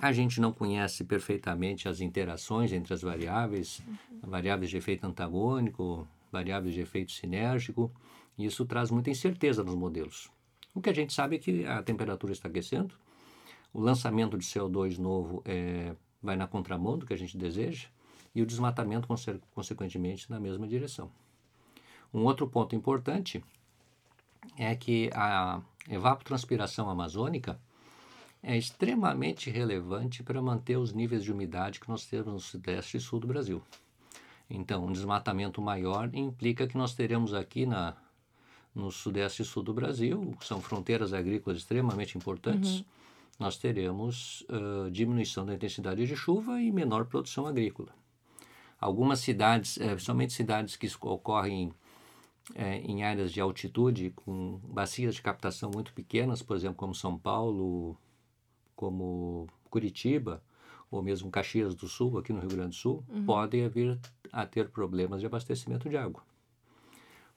A 0.00 0.12
gente 0.12 0.40
não 0.40 0.50
conhece 0.50 1.04
perfeitamente 1.04 1.88
as 1.88 2.00
interações 2.00 2.72
entre 2.72 2.94
as 2.94 3.02
variáveis, 3.02 3.82
variáveis 4.22 4.70
de 4.70 4.78
efeito 4.78 5.06
antagônico, 5.06 6.08
variáveis 6.32 6.72
de 6.72 6.80
efeito 6.80 7.12
sinérgico. 7.12 7.92
Isso 8.44 8.64
traz 8.64 8.90
muita 8.90 9.10
incerteza 9.10 9.62
nos 9.62 9.74
modelos. 9.74 10.30
O 10.74 10.80
que 10.80 10.90
a 10.90 10.94
gente 10.94 11.12
sabe 11.12 11.36
é 11.36 11.38
que 11.38 11.66
a 11.66 11.82
temperatura 11.82 12.32
está 12.32 12.48
aquecendo, 12.48 12.94
o 13.72 13.80
lançamento 13.80 14.38
de 14.38 14.44
CO2 14.44 14.98
novo 14.98 15.42
é 15.44 15.94
vai 16.22 16.36
na 16.36 16.46
contramão 16.46 16.98
do 16.98 17.06
que 17.06 17.14
a 17.14 17.16
gente 17.16 17.36
deseja, 17.36 17.88
e 18.34 18.42
o 18.42 18.46
desmatamento, 18.46 19.08
consequentemente, 19.52 20.30
na 20.30 20.38
mesma 20.38 20.68
direção. 20.68 21.10
Um 22.12 22.24
outro 22.24 22.46
ponto 22.46 22.76
importante 22.76 23.42
é 24.56 24.74
que 24.74 25.10
a 25.14 25.60
evapotranspiração 25.88 26.88
amazônica 26.88 27.60
é 28.42 28.56
extremamente 28.56 29.50
relevante 29.50 30.22
para 30.22 30.40
manter 30.40 30.76
os 30.76 30.92
níveis 30.92 31.24
de 31.24 31.32
umidade 31.32 31.80
que 31.80 31.88
nós 31.88 32.06
temos 32.06 32.32
no 32.32 32.40
sudeste 32.40 32.96
e 32.96 33.00
sul 33.00 33.20
do 33.20 33.26
Brasil. 33.26 33.62
Então, 34.48 34.86
um 34.86 34.92
desmatamento 34.92 35.60
maior 35.60 36.10
implica 36.14 36.66
que 36.66 36.76
nós 36.76 36.94
teremos 36.94 37.34
aqui 37.34 37.66
na, 37.66 37.96
no 38.74 38.90
sudeste 38.90 39.42
e 39.42 39.44
sul 39.44 39.62
do 39.62 39.74
Brasil, 39.74 40.34
são 40.40 40.60
fronteiras 40.60 41.12
agrícolas 41.12 41.58
extremamente 41.58 42.16
importantes, 42.16 42.78
uhum. 42.78 42.84
nós 43.38 43.56
teremos 43.56 44.46
uh, 44.48 44.90
diminuição 44.90 45.44
da 45.44 45.54
intensidade 45.54 46.06
de 46.06 46.16
chuva 46.16 46.60
e 46.60 46.70
menor 46.70 47.06
produção 47.06 47.46
agrícola. 47.46 47.92
Algumas 48.80 49.20
cidades, 49.20 49.76
principalmente 49.76 50.32
cidades 50.32 50.74
que 50.74 50.90
ocorrem 51.02 51.70
eh, 52.54 52.78
em 52.78 53.04
áreas 53.04 53.32
de 53.32 53.40
altitude, 53.40 54.10
com 54.10 54.58
bacias 54.64 55.14
de 55.14 55.22
captação 55.22 55.70
muito 55.72 55.92
pequenas, 55.92 56.42
por 56.42 56.56
exemplo, 56.56 56.76
como 56.76 56.94
São 56.94 57.18
Paulo, 57.18 57.96
como 58.74 59.46
Curitiba, 59.68 60.42
ou 60.90 61.02
mesmo 61.02 61.30
Caxias 61.30 61.74
do 61.74 61.86
Sul, 61.86 62.18
aqui 62.18 62.32
no 62.32 62.40
Rio 62.40 62.48
Grande 62.48 62.70
do 62.70 62.74
Sul, 62.74 63.04
uhum. 63.08 63.24
podem 63.24 63.68
vir 63.68 63.98
a 64.32 64.44
ter 64.46 64.68
problemas 64.70 65.20
de 65.20 65.26
abastecimento 65.26 65.88
de 65.88 65.96
água. 65.96 66.22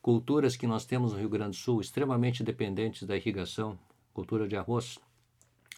Culturas 0.03 0.57
que 0.57 0.67
nós 0.67 0.85
temos 0.85 1.13
no 1.13 1.19
Rio 1.19 1.29
Grande 1.29 1.51
do 1.51 1.55
Sul 1.55 1.79
extremamente 1.79 2.43
dependentes 2.43 3.03
da 3.03 3.15
irrigação, 3.15 3.79
cultura 4.13 4.45
de 4.45 4.57
arroz, 4.57 4.99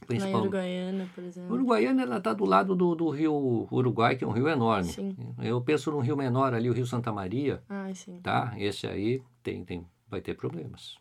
principalmente. 0.08 0.42
Uruguaiana, 0.42 1.10
por 1.14 1.24
exemplo. 1.24 1.54
Uruguaiana 1.54 2.02
ela 2.02 2.18
está 2.18 2.34
do 2.34 2.44
lado 2.44 2.74
do, 2.74 2.96
do 2.96 3.08
rio 3.12 3.68
Uruguai, 3.72 4.16
que 4.16 4.24
é 4.24 4.28
um 4.28 4.32
rio 4.32 4.50
enorme. 4.50 4.92
Sim. 4.92 5.16
Eu 5.40 5.62
penso 5.62 5.92
num 5.92 6.00
rio 6.00 6.18
menor 6.18 6.56
ali, 6.56 6.68
o 6.72 6.74
Rio 6.74 6.88
Santa 6.88 7.14
Maria. 7.14 7.62
Ah, 7.70 7.94
sim. 7.94 8.20
Tá? 8.24 8.56
Esse 8.58 8.88
aí 8.88 9.22
tem, 9.44 9.64
tem, 9.64 9.86
vai 10.10 10.22
ter 10.22 10.34
problemas. 10.34 10.98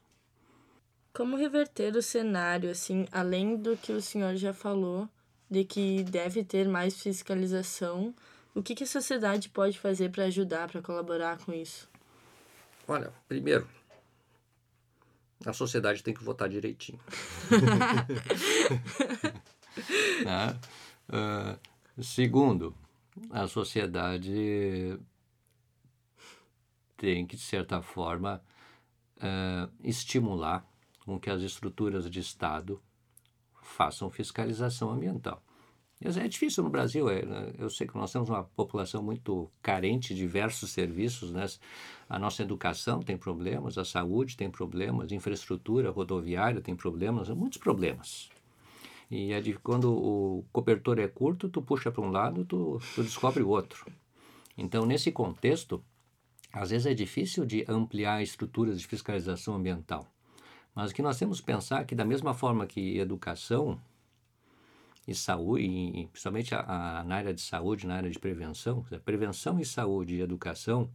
Como 1.14 1.34
reverter 1.34 1.96
o 1.96 2.02
cenário, 2.02 2.70
assim, 2.70 3.06
além 3.10 3.56
do 3.56 3.74
que 3.74 3.90
o 3.90 4.02
senhor 4.02 4.36
já 4.36 4.52
falou, 4.52 5.08
de 5.50 5.64
que 5.64 6.02
deve 6.04 6.44
ter 6.44 6.68
mais 6.68 7.00
fiscalização, 7.00 8.14
o 8.54 8.62
que, 8.62 8.74
que 8.74 8.84
a 8.84 8.86
sociedade 8.86 9.48
pode 9.48 9.78
fazer 9.78 10.10
para 10.10 10.24
ajudar, 10.24 10.68
para 10.68 10.82
colaborar 10.82 11.38
com 11.38 11.54
isso? 11.54 11.88
Olha, 12.86 13.12
primeiro, 13.26 13.66
a 15.44 15.52
sociedade 15.52 16.02
tem 16.02 16.14
que 16.14 16.22
votar 16.22 16.48
direitinho. 16.48 17.00
uh, 21.08 21.58
segundo, 22.02 22.74
a 23.30 23.46
sociedade 23.46 24.98
tem 26.96 27.26
que, 27.26 27.36
de 27.36 27.42
certa 27.42 27.82
forma, 27.82 28.42
uh, 29.18 29.72
estimular 29.82 30.66
com 31.04 31.18
que 31.20 31.30
as 31.30 31.42
estruturas 31.42 32.10
de 32.10 32.20
Estado 32.20 32.82
façam 33.62 34.10
fiscalização 34.10 34.90
ambiental. 34.90 35.42
É 36.02 36.28
difícil 36.28 36.62
no 36.62 36.68
Brasil, 36.68 37.08
é, 37.08 37.24
né? 37.24 37.52
eu 37.58 37.70
sei 37.70 37.86
que 37.86 37.96
nós 37.96 38.12
temos 38.12 38.28
uma 38.28 38.44
população 38.44 39.02
muito 39.02 39.50
carente 39.62 40.12
de 40.14 40.20
diversos 40.20 40.70
serviços, 40.70 41.32
né? 41.32 41.46
a 42.08 42.18
nossa 42.18 42.42
educação 42.42 43.00
tem 43.00 43.16
problemas, 43.16 43.78
a 43.78 43.84
saúde 43.84 44.36
tem 44.36 44.50
problemas, 44.50 45.12
infraestrutura 45.12 45.90
rodoviária 45.90 46.60
tem 46.60 46.76
problemas, 46.76 47.30
muitos 47.30 47.58
problemas. 47.58 48.28
E 49.10 49.32
é 49.32 49.40
de, 49.40 49.54
quando 49.54 49.92
o 49.92 50.44
cobertor 50.52 50.98
é 50.98 51.08
curto, 51.08 51.48
tu 51.48 51.62
puxa 51.62 51.90
para 51.90 52.02
um 52.02 52.10
lado, 52.10 52.44
tu, 52.44 52.80
tu 52.94 53.02
descobre 53.02 53.42
o 53.42 53.48
outro. 53.48 53.86
Então, 54.58 54.84
nesse 54.84 55.10
contexto, 55.12 55.82
às 56.52 56.70
vezes 56.70 56.86
é 56.86 56.94
difícil 56.94 57.46
de 57.46 57.64
ampliar 57.68 58.22
estruturas 58.22 58.80
de 58.80 58.86
fiscalização 58.86 59.54
ambiental. 59.54 60.06
Mas 60.74 60.90
o 60.90 60.94
que 60.94 61.02
nós 61.02 61.18
temos 61.18 61.40
que 61.40 61.46
pensar 61.46 61.82
é 61.82 61.84
que, 61.84 61.94
da 61.94 62.04
mesma 62.04 62.34
forma 62.34 62.66
que 62.66 62.98
educação 62.98 63.80
e 65.06 65.14
saúde, 65.14 65.64
e 65.64 66.06
principalmente 66.06 66.54
a, 66.54 66.60
a, 67.00 67.04
na 67.04 67.16
área 67.16 67.34
de 67.34 67.40
saúde, 67.40 67.86
na 67.86 67.96
área 67.96 68.10
de 68.10 68.18
prevenção, 68.18 68.84
prevenção 69.04 69.60
e 69.60 69.64
saúde 69.64 70.16
e 70.16 70.20
educação 70.20 70.90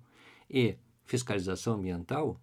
e 0.49 0.75
fiscalização 1.05 1.75
ambiental, 1.75 2.39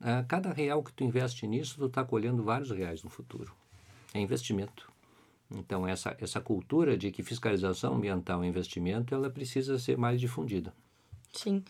a 0.00 0.22
cada 0.22 0.52
real 0.52 0.82
que 0.82 0.92
tu 0.92 1.04
investe 1.04 1.46
nisso, 1.46 1.76
tu 1.76 1.86
está 1.86 2.04
colhendo 2.04 2.42
vários 2.42 2.70
reais 2.70 3.02
no 3.02 3.10
futuro. 3.10 3.54
É 4.14 4.20
investimento. 4.20 4.90
Então, 5.50 5.86
essa, 5.86 6.16
essa 6.20 6.40
cultura 6.40 6.96
de 6.96 7.10
que 7.10 7.22
fiscalização 7.22 7.94
ambiental 7.94 8.42
é 8.42 8.46
investimento, 8.46 9.14
ela 9.14 9.28
precisa 9.28 9.78
ser 9.78 9.98
mais 9.98 10.20
difundida. 10.20 10.72
Sim. 11.32 11.64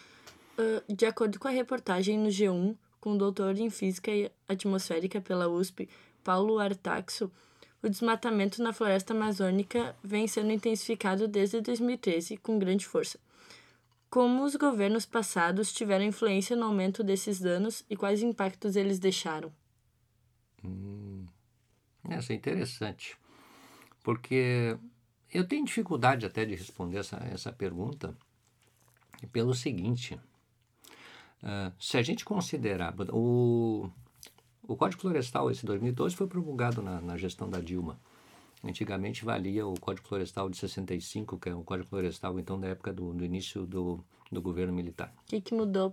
Uh, 0.59 0.94
de 0.94 1.07
acordo 1.07 1.38
com 1.38 1.48
a 1.48 1.50
reportagem 1.50 2.18
no 2.18 2.29
G1, 2.29 2.76
com 3.00 3.14
o 3.14 3.18
doutor 3.18 3.57
em 3.59 3.70
Física 3.70 4.12
Atmosférica 4.46 5.20
pela 5.20 5.48
USP, 5.48 5.88
Paulo 6.22 6.59
Artaxo, 6.59 7.31
o 7.83 7.88
desmatamento 7.88 8.62
na 8.62 8.73
floresta 8.73 9.14
amazônica 9.14 9.97
vem 10.03 10.27
sendo 10.27 10.53
intensificado 10.53 11.27
desde 11.27 11.61
2013 11.61 12.37
com 12.37 12.59
grande 12.59 12.87
força. 12.87 13.19
Como 14.11 14.45
os 14.45 14.57
governos 14.57 15.07
passados 15.07 15.73
tiveram 15.73 16.05
influência 16.05 16.57
no 16.57 16.66
aumento 16.66 17.03
desses 17.05 17.40
danos 17.40 17.85
e 17.88 17.97
quais 17.97 18.23
impactos 18.23 18.77
eles 18.77 18.99
deixaram? 18.99 19.53
Hum, 20.64 21.27
essa 22.09 22.33
é 22.33 22.37
interessante, 22.37 23.16
porque 24.03 24.77
eu 25.33 25.47
tenho 25.47 25.64
dificuldade 25.64 26.27
até 26.27 26.45
de 26.45 26.57
responder 26.57 26.99
essa, 26.99 27.16
essa 27.33 27.53
pergunta 27.53 28.16
pelo 29.33 29.55
seguinte: 29.55 30.14
uh, 31.43 31.73
se 31.79 31.97
a 31.97 32.03
gente 32.03 32.25
considerar 32.25 32.95
o, 33.12 33.88
o 34.71 34.77
Código 34.77 35.03
Florestal, 35.03 35.51
esse 35.51 35.67
2012, 35.67 36.15
foi 36.15 36.29
promulgado 36.29 36.81
na, 36.81 37.01
na 37.01 37.17
gestão 37.17 37.51
da 37.51 37.59
Dilma. 37.59 37.99
Antigamente 38.63 39.25
valia 39.25 39.67
o 39.67 39.75
Código 39.75 40.07
Florestal 40.07 40.49
de 40.49 40.59
65, 40.59 41.39
que 41.39 41.49
é 41.49 41.55
o 41.55 41.65
Código 41.65 41.89
Florestal, 41.89 42.39
então, 42.39 42.61
da 42.61 42.69
época 42.69 42.93
do, 42.93 43.13
do 43.13 43.25
início 43.25 43.67
do, 43.67 43.99
do 44.31 44.41
governo 44.41 44.73
militar. 44.73 45.13
O 45.25 45.27
que, 45.27 45.41
que 45.41 45.55
mudou 45.55 45.93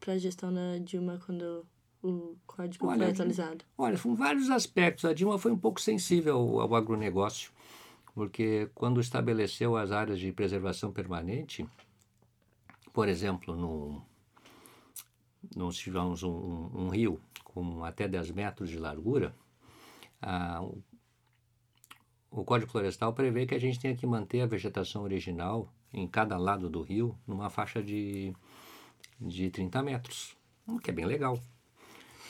para 0.00 0.14
a 0.14 0.18
gestão 0.18 0.52
da 0.52 0.78
Dilma 0.78 1.20
quando 1.24 1.64
o 2.02 2.36
código 2.44 2.88
olha, 2.88 3.04
foi 3.04 3.10
atualizado? 3.10 3.64
Olha, 3.76 3.96
foram 3.96 4.16
vários 4.16 4.50
aspectos. 4.50 5.04
A 5.04 5.12
Dilma 5.12 5.38
foi 5.38 5.52
um 5.52 5.58
pouco 5.58 5.80
sensível 5.80 6.38
ao, 6.38 6.60
ao 6.62 6.74
agronegócio, 6.74 7.52
porque 8.16 8.68
quando 8.74 9.00
estabeleceu 9.00 9.76
as 9.76 9.92
áreas 9.92 10.18
de 10.18 10.32
preservação 10.32 10.90
permanente, 10.90 11.64
por 12.92 13.08
exemplo, 13.08 13.54
no, 13.54 14.02
nós 15.54 15.76
tivemos 15.76 16.24
um, 16.24 16.30
um, 16.30 16.70
um 16.74 16.88
rio 16.88 17.20
com 17.58 17.84
até 17.84 18.06
10 18.06 18.30
metros 18.30 18.70
de 18.70 18.78
largura, 18.78 19.34
o 22.30 22.44
Código 22.44 22.70
Florestal 22.70 23.12
prevê 23.12 23.46
que 23.46 23.54
a 23.54 23.58
gente 23.58 23.80
tenha 23.80 23.96
que 23.96 24.06
manter 24.06 24.42
a 24.42 24.46
vegetação 24.46 25.02
original 25.02 25.72
em 25.92 26.06
cada 26.06 26.36
lado 26.36 26.70
do 26.70 26.82
rio 26.82 27.18
numa 27.26 27.50
faixa 27.50 27.82
de, 27.82 28.32
de 29.20 29.50
30 29.50 29.82
metros, 29.82 30.36
o 30.66 30.78
que 30.78 30.90
é 30.90 30.92
bem 30.92 31.06
legal. 31.06 31.40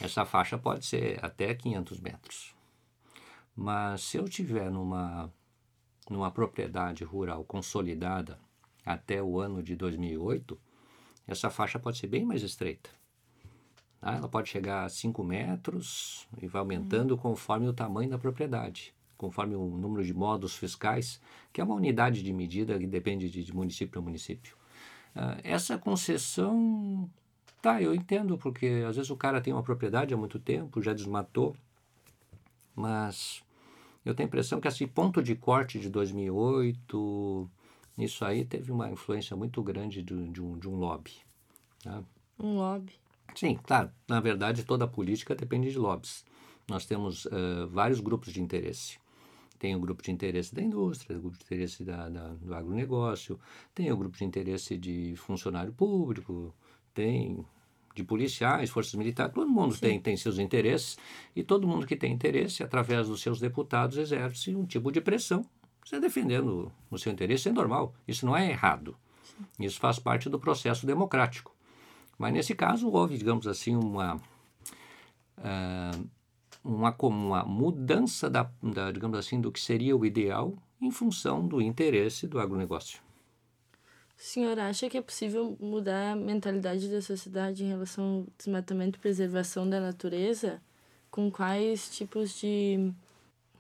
Essa 0.01 0.25
faixa 0.25 0.57
pode 0.57 0.87
ser 0.87 1.23
até 1.23 1.55
500 1.55 2.01
metros. 2.01 2.55
Mas 3.55 4.03
se 4.03 4.17
eu 4.17 4.29
tiver 4.29 4.71
numa, 4.71 5.33
numa 6.09 6.31
propriedade 6.31 7.03
rural 7.03 7.45
consolidada 7.45 8.39
até 8.87 9.21
o 9.21 9.41
ano 9.41 9.63
de 9.63 9.75
2008, 9.75 10.59
essa 11.27 11.51
faixa 11.51 11.79
pode 11.79 11.99
ser 11.99 12.07
bem 12.07 12.25
mais 12.25 12.43
estreita. 12.43 12.98
Tá? 14.01 14.15
Ela 14.15 14.29
pode 14.29 14.49
chegar 14.49 14.85
a 14.85 14.89
5 14.89 15.23
metros 15.25 16.27
e 16.41 16.47
vai 16.47 16.61
aumentando 16.61 17.13
uhum. 17.13 17.19
conforme 17.19 17.69
o 17.69 17.73
tamanho 17.73 18.11
da 18.11 18.19
propriedade, 18.19 18.95
conforme 19.17 19.55
o 19.55 19.67
número 19.67 20.05
de 20.05 20.15
modos 20.15 20.57
fiscais, 20.57 21.21
que 21.53 21.61
é 21.61 21.65
uma 21.65 21.75
unidade 21.75 22.23
de 22.23 22.33
medida 22.33 22.79
que 22.79 22.87
depende 22.87 23.29
de, 23.29 23.43
de 23.43 23.55
município 23.55 23.93
para 23.93 24.01
município. 24.01 24.57
Uh, 25.17 25.41
essa 25.43 25.77
concessão, 25.77 27.11
tá, 27.61 27.83
eu 27.83 27.95
entendo, 27.95 28.39
porque 28.39 28.85
às 28.89 28.97
vezes 28.97 29.11
o 29.11 29.17
cara 29.17 29.41
tem 29.41 29.53
uma 29.53 29.63
propriedade 29.63 30.15
há 30.15 30.17
muito 30.17 30.39
tempo, 30.39 30.81
já 30.81 30.93
desmatou, 30.93 31.57
mas 32.75 33.43
eu 34.05 34.15
tenho 34.15 34.27
a 34.27 34.29
impressão 34.29 34.61
que 34.61 34.69
esse 34.69 34.87
ponto 34.87 35.21
de 35.21 35.35
corte 35.35 35.81
de 35.81 35.91
2008, 35.91 37.51
isso 37.99 38.25
aí 38.25 38.45
teve 38.45 38.71
uma 38.71 38.89
influência 38.91 39.37
muito 39.37 39.61
grande 39.63 40.03
de, 40.03 40.29
de, 40.29 40.41
um, 40.41 40.57
de 40.57 40.69
um 40.69 40.77
lobby. 40.77 41.13
Tá? 41.83 42.03
Um 42.39 42.55
lobby. 42.55 42.93
Sim, 43.35 43.59
claro. 43.63 43.91
Na 44.09 44.21
verdade, 44.21 44.65
toda 44.65 44.85
a 44.85 44.89
política 44.89 45.35
depende 45.35 45.71
de 45.71 45.79
lobbies. 45.79 46.25
Nós 46.69 46.85
temos 46.85 47.27
uh, 47.27 47.69
vários 47.71 48.01
grupos 48.01 48.33
de 48.33 48.41
interesse. 48.41 48.99
Tem 49.59 49.75
o 49.75 49.81
grupo 49.81 50.03
de 50.03 50.11
interesse 50.13 50.55
da 50.55 50.63
indústria, 50.63 51.17
o 51.17 51.21
grupo 51.21 51.37
de 51.37 51.45
interesse 51.45 51.83
da, 51.85 52.09
da, 52.09 52.29
do 52.29 52.55
agronegócio, 52.55 53.39
tem 53.75 53.91
o 53.91 53.97
grupo 53.97 54.17
de 54.17 54.25
interesse 54.25 54.77
de 54.77 55.15
funcionário 55.17 55.73
público, 55.73 56.55
tem 56.95 57.45
de 57.95 58.05
policiais, 58.05 58.71
forças 58.71 58.95
militares, 58.95 59.35
todo 59.35 59.51
mundo 59.51 59.77
tem, 59.77 60.01
tem 60.01 60.17
seus 60.17 60.39
interesses 60.39 60.97
e 61.35 61.43
todo 61.43 61.67
mundo 61.67 61.85
que 61.85 61.97
tem 61.97 62.13
interesse, 62.13 62.63
através 62.63 63.09
dos 63.09 63.21
seus 63.21 63.41
deputados, 63.41 63.97
exerce 63.99 64.55
um 64.55 64.65
tipo 64.65 64.93
de 64.93 65.01
pressão 65.01 65.45
você 65.89 65.99
defendendo 65.99 66.71
o 66.91 66.99
seu 66.99 67.11
interesse, 67.11 67.49
é 67.49 67.53
normal, 67.53 67.95
isso 68.07 68.27
não 68.27 68.37
é 68.37 68.51
errado. 68.51 68.95
Isso 69.59 69.81
faz 69.81 69.99
parte 69.99 70.29
do 70.29 70.39
processo 70.39 70.87
democrático. 70.87 71.57
Mas 72.19 72.33
nesse 72.33 72.55
caso 72.55 72.91
houve, 72.91 73.17
digamos 73.17 73.47
assim, 73.47 73.77
uma, 73.77 74.17
uh, 75.39 76.09
uma, 76.65 76.95
uma 77.01 77.45
mudança 77.45 78.29
da, 78.29 78.51
da, 78.61 78.91
digamos 78.91 79.17
assim, 79.17 79.41
do 79.41 79.53
que 79.53 79.61
seria 79.61 79.97
o 79.97 80.05
ideal 80.05 80.53
em 80.81 80.91
função 80.91 81.47
do 81.47 81.63
interesse 81.63 82.27
do 82.27 82.41
agronegócio. 82.41 83.01
O 84.19 84.21
senhor 84.21 84.59
acha 84.59 84.91
que 84.91 84.99
é 84.99 85.01
possível 85.01 85.57
mudar 85.61 86.13
a 86.13 86.17
mentalidade 86.17 86.89
da 86.89 87.01
sociedade 87.01 87.63
em 87.63 87.69
relação 87.69 88.05
ao 88.05 88.27
desmatamento 88.37 88.99
e 88.99 89.01
preservação 89.01 89.69
da 89.69 89.79
natureza? 89.79 90.61
Com 91.09 91.31
quais 91.31 91.89
tipos 91.97 92.39
de. 92.41 92.93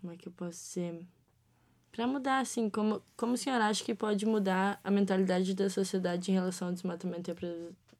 Como 0.00 0.12
é 0.12 0.16
que 0.16 0.26
eu 0.26 0.32
posso 0.32 0.58
dizer? 0.58 1.06
Para 1.92 2.08
mudar, 2.08 2.40
assim, 2.40 2.68
como, 2.68 3.00
como 3.16 3.34
o 3.34 3.36
senhor 3.36 3.60
acha 3.60 3.84
que 3.84 3.94
pode 3.94 4.26
mudar 4.26 4.80
a 4.82 4.90
mentalidade 4.90 5.54
da 5.54 5.70
sociedade 5.70 6.30
em 6.30 6.34
relação 6.34 6.68
ao 6.68 6.74
desmatamento 6.74 7.30
e 7.30 7.32
a 7.32 7.34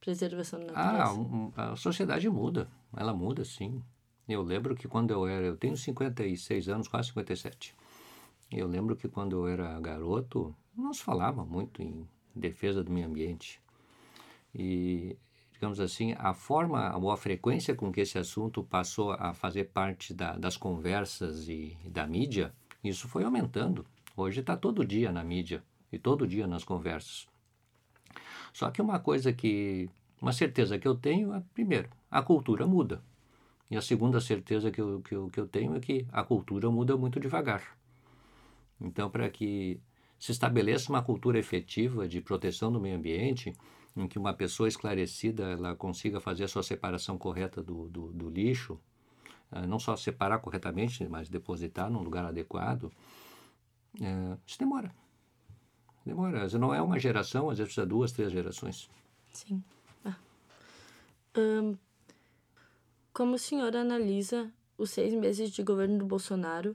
preservação 0.00 0.60
da 0.60 0.72
natureza? 0.72 1.52
Ah, 1.56 1.72
a 1.72 1.76
sociedade 1.76 2.28
muda. 2.28 2.68
Ela 2.96 3.12
muda, 3.12 3.44
sim. 3.44 3.82
Eu 4.28 4.42
lembro 4.42 4.74
que 4.74 4.86
quando 4.86 5.10
eu 5.10 5.26
era. 5.26 5.46
Eu 5.46 5.56
tenho 5.56 5.76
56 5.76 6.68
anos, 6.68 6.88
quase 6.88 7.08
57. 7.08 7.74
Eu 8.50 8.66
lembro 8.66 8.96
que 8.96 9.08
quando 9.08 9.36
eu 9.36 9.48
era 9.48 9.78
garoto, 9.80 10.54
nós 10.76 11.00
falava 11.00 11.44
muito 11.44 11.82
em 11.82 12.08
defesa 12.34 12.82
do 12.82 12.90
meio 12.90 13.06
ambiente. 13.06 13.60
E, 14.54 15.18
digamos 15.52 15.80
assim, 15.80 16.14
a 16.18 16.32
forma 16.32 16.96
ou 16.96 17.10
a 17.10 17.16
frequência 17.16 17.74
com 17.74 17.92
que 17.92 18.00
esse 18.00 18.18
assunto 18.18 18.62
passou 18.62 19.12
a 19.12 19.34
fazer 19.34 19.64
parte 19.64 20.14
da, 20.14 20.36
das 20.36 20.56
conversas 20.56 21.48
e 21.48 21.76
da 21.84 22.06
mídia, 22.06 22.54
isso 22.82 23.08
foi 23.08 23.24
aumentando. 23.24 23.84
Hoje 24.16 24.40
está 24.40 24.56
todo 24.56 24.84
dia 24.84 25.12
na 25.12 25.22
mídia 25.22 25.62
e 25.92 25.98
todo 25.98 26.26
dia 26.26 26.46
nas 26.46 26.64
conversas. 26.64 27.26
Só 28.52 28.70
que 28.70 28.82
uma 28.82 28.98
coisa 28.98 29.32
que, 29.32 29.88
uma 30.20 30.32
certeza 30.32 30.78
que 30.78 30.88
eu 30.88 30.94
tenho 30.94 31.34
é, 31.34 31.42
primeiro, 31.54 31.88
a 32.10 32.22
cultura 32.22 32.66
muda. 32.66 33.02
E 33.70 33.76
a 33.76 33.82
segunda 33.82 34.20
certeza 34.20 34.70
que 34.70 34.80
eu, 34.80 35.00
que 35.02 35.14
eu, 35.14 35.28
que 35.28 35.40
eu 35.40 35.46
tenho 35.46 35.76
é 35.76 35.80
que 35.80 36.06
a 36.10 36.22
cultura 36.22 36.70
muda 36.70 36.96
muito 36.96 37.20
devagar. 37.20 37.76
Então, 38.80 39.10
para 39.10 39.28
que 39.28 39.80
se 40.18 40.32
estabeleça 40.32 40.90
uma 40.90 41.02
cultura 41.02 41.38
efetiva 41.38 42.08
de 42.08 42.20
proteção 42.20 42.72
do 42.72 42.80
meio 42.80 42.96
ambiente, 42.96 43.52
em 43.96 44.08
que 44.08 44.18
uma 44.18 44.32
pessoa 44.32 44.68
esclarecida 44.68 45.44
ela 45.50 45.74
consiga 45.74 46.20
fazer 46.20 46.44
a 46.44 46.48
sua 46.48 46.62
separação 46.62 47.18
correta 47.18 47.62
do, 47.62 47.88
do, 47.88 48.12
do 48.12 48.30
lixo, 48.30 48.78
uh, 49.52 49.66
não 49.66 49.78
só 49.78 49.96
separar 49.96 50.38
corretamente, 50.38 51.06
mas 51.08 51.28
depositar 51.28 51.90
num 51.90 52.02
lugar 52.02 52.24
adequado, 52.24 52.84
uh, 52.84 54.38
isso 54.46 54.58
demora. 54.58 54.94
Demora. 56.08 56.48
Não 56.58 56.74
é 56.74 56.80
uma 56.80 56.98
geração, 56.98 57.50
às 57.50 57.58
vezes 57.58 57.74
precisa 57.74 57.86
duas, 57.86 58.12
três 58.12 58.32
gerações. 58.32 58.88
Sim. 59.30 59.62
Ah. 60.02 60.16
Como 63.12 63.34
o 63.34 63.38
senhor 63.38 63.76
analisa 63.76 64.50
os 64.78 64.88
seis 64.88 65.12
meses 65.12 65.50
de 65.50 65.62
governo 65.62 65.98
do 65.98 66.06
Bolsonaro, 66.06 66.74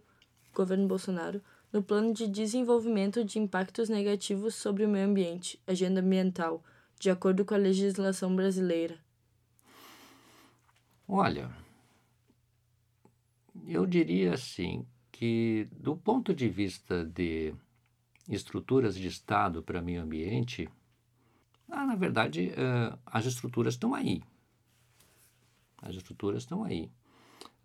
governo 0.54 0.88
Bolsonaro, 0.88 1.42
no 1.72 1.82
plano 1.82 2.14
de 2.14 2.28
desenvolvimento 2.28 3.24
de 3.26 3.40
impactos 3.40 3.90
negativos 3.90 4.54
sobre 4.54 4.86
o 4.86 4.90
meio 4.90 5.08
ambiente, 5.08 5.60
agenda 5.66 6.00
ambiental, 6.00 6.64
de 7.00 7.10
acordo 7.10 7.44
com 7.44 7.56
a 7.56 7.58
legislação 7.58 8.36
brasileira? 8.36 9.00
Olha, 11.08 11.50
eu 13.68 13.88
diria 13.88 14.36
assim 14.36 14.86
que, 15.12 15.68
do 15.72 15.98
ponto 15.98 16.36
de 16.36 16.48
vista 16.48 17.04
de 17.04 17.56
estruturas 18.28 18.96
de 18.96 19.08
Estado 19.08 19.62
para 19.62 19.82
meio 19.82 20.02
ambiente, 20.02 20.70
ah, 21.70 21.86
na 21.86 21.96
verdade, 21.96 22.52
uh, 22.52 22.98
as 23.06 23.26
estruturas 23.26 23.74
estão 23.74 23.94
aí. 23.94 24.22
As 25.82 25.96
estruturas 25.96 26.44
estão 26.44 26.64
aí. 26.64 26.92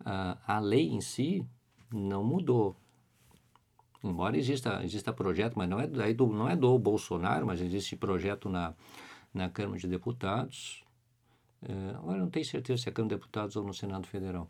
Uh, 0.01 0.37
a 0.47 0.59
lei 0.59 0.89
em 0.89 1.01
si 1.01 1.45
não 1.93 2.23
mudou. 2.23 2.75
Embora 4.03 4.37
exista, 4.37 4.83
exista 4.83 5.11
projeto, 5.11 5.55
mas 5.57 5.69
não 5.69 5.79
é, 5.79 5.87
do, 6.13 6.27
não 6.27 6.47
é 6.47 6.55
do 6.55 6.77
Bolsonaro, 6.79 7.45
mas 7.45 7.61
existe 7.61 7.95
projeto 7.95 8.49
na, 8.49 8.73
na 9.33 9.49
Câmara 9.49 9.79
de 9.79 9.87
Deputados. 9.87 10.83
É, 11.61 11.89
agora 11.95 12.19
não 12.19 12.29
tenho 12.29 12.45
certeza 12.45 12.81
se 12.81 12.89
é 12.89 12.91
Câmara 12.91 13.15
de 13.15 13.19
Deputados 13.19 13.55
ou 13.57 13.63
no 13.63 13.73
Senado 13.73 14.07
Federal. 14.07 14.49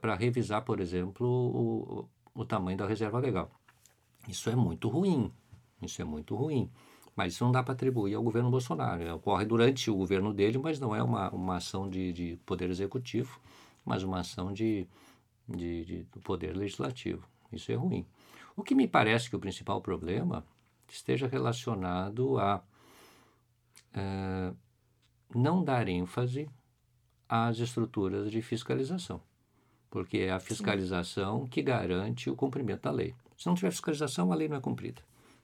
Para 0.00 0.14
revisar, 0.14 0.62
por 0.64 0.80
exemplo, 0.80 1.26
o, 1.26 2.08
o 2.34 2.44
tamanho 2.44 2.78
da 2.78 2.86
reserva 2.86 3.18
legal. 3.18 3.50
Isso 4.28 4.50
é 4.50 4.54
muito 4.54 4.88
ruim. 4.88 5.32
Isso 5.82 6.00
é 6.02 6.04
muito 6.04 6.36
ruim. 6.36 6.70
Mas 7.16 7.32
isso 7.32 7.44
não 7.44 7.50
dá 7.50 7.62
para 7.62 7.72
atribuir 7.72 8.14
ao 8.14 8.22
governo 8.22 8.50
Bolsonaro. 8.50 9.16
Ocorre 9.16 9.44
durante 9.44 9.90
o 9.90 9.96
governo 9.96 10.32
dele, 10.32 10.58
mas 10.58 10.78
não 10.78 10.94
é 10.94 11.02
uma, 11.02 11.30
uma 11.30 11.56
ação 11.56 11.88
de, 11.88 12.12
de 12.12 12.38
poder 12.46 12.70
executivo, 12.70 13.40
mas 13.84 14.04
uma 14.04 14.20
ação 14.20 14.52
de, 14.52 14.86
de, 15.48 15.84
de, 15.84 16.02
do 16.04 16.20
poder 16.20 16.56
legislativo. 16.56 17.26
Isso 17.52 17.72
é 17.72 17.74
ruim. 17.74 18.06
O 18.54 18.62
que 18.62 18.74
me 18.74 18.86
parece 18.86 19.28
que 19.28 19.36
o 19.36 19.40
principal 19.40 19.80
problema 19.80 20.44
esteja 20.88 21.26
relacionado 21.26 22.38
a 22.38 22.62
é, 23.94 24.52
não 25.34 25.64
dar 25.64 25.88
ênfase 25.88 26.48
às 27.28 27.58
estruturas 27.58 28.30
de 28.30 28.40
fiscalização, 28.42 29.20
porque 29.90 30.18
é 30.18 30.30
a 30.30 30.40
fiscalização 30.40 31.42
Sim. 31.42 31.48
que 31.48 31.62
garante 31.62 32.30
o 32.30 32.36
cumprimento 32.36 32.82
da 32.82 32.90
lei. 32.90 33.14
Se 33.38 33.46
não 33.46 33.54
tiver 33.54 33.70
fiscalização, 33.70 34.32
a 34.32 34.34
lei 34.34 34.48
não 34.48 34.56
é 34.56 34.60
cumprida. 34.60 35.00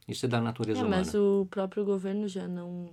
Isso 0.06 0.26
é 0.26 0.28
da 0.28 0.40
natureza 0.40 0.80
é, 0.80 0.82
humana. 0.82 0.96
Mas 0.98 1.14
o 1.14 1.46
próprio 1.48 1.84
governo 1.84 2.26
já 2.26 2.48
não 2.48 2.90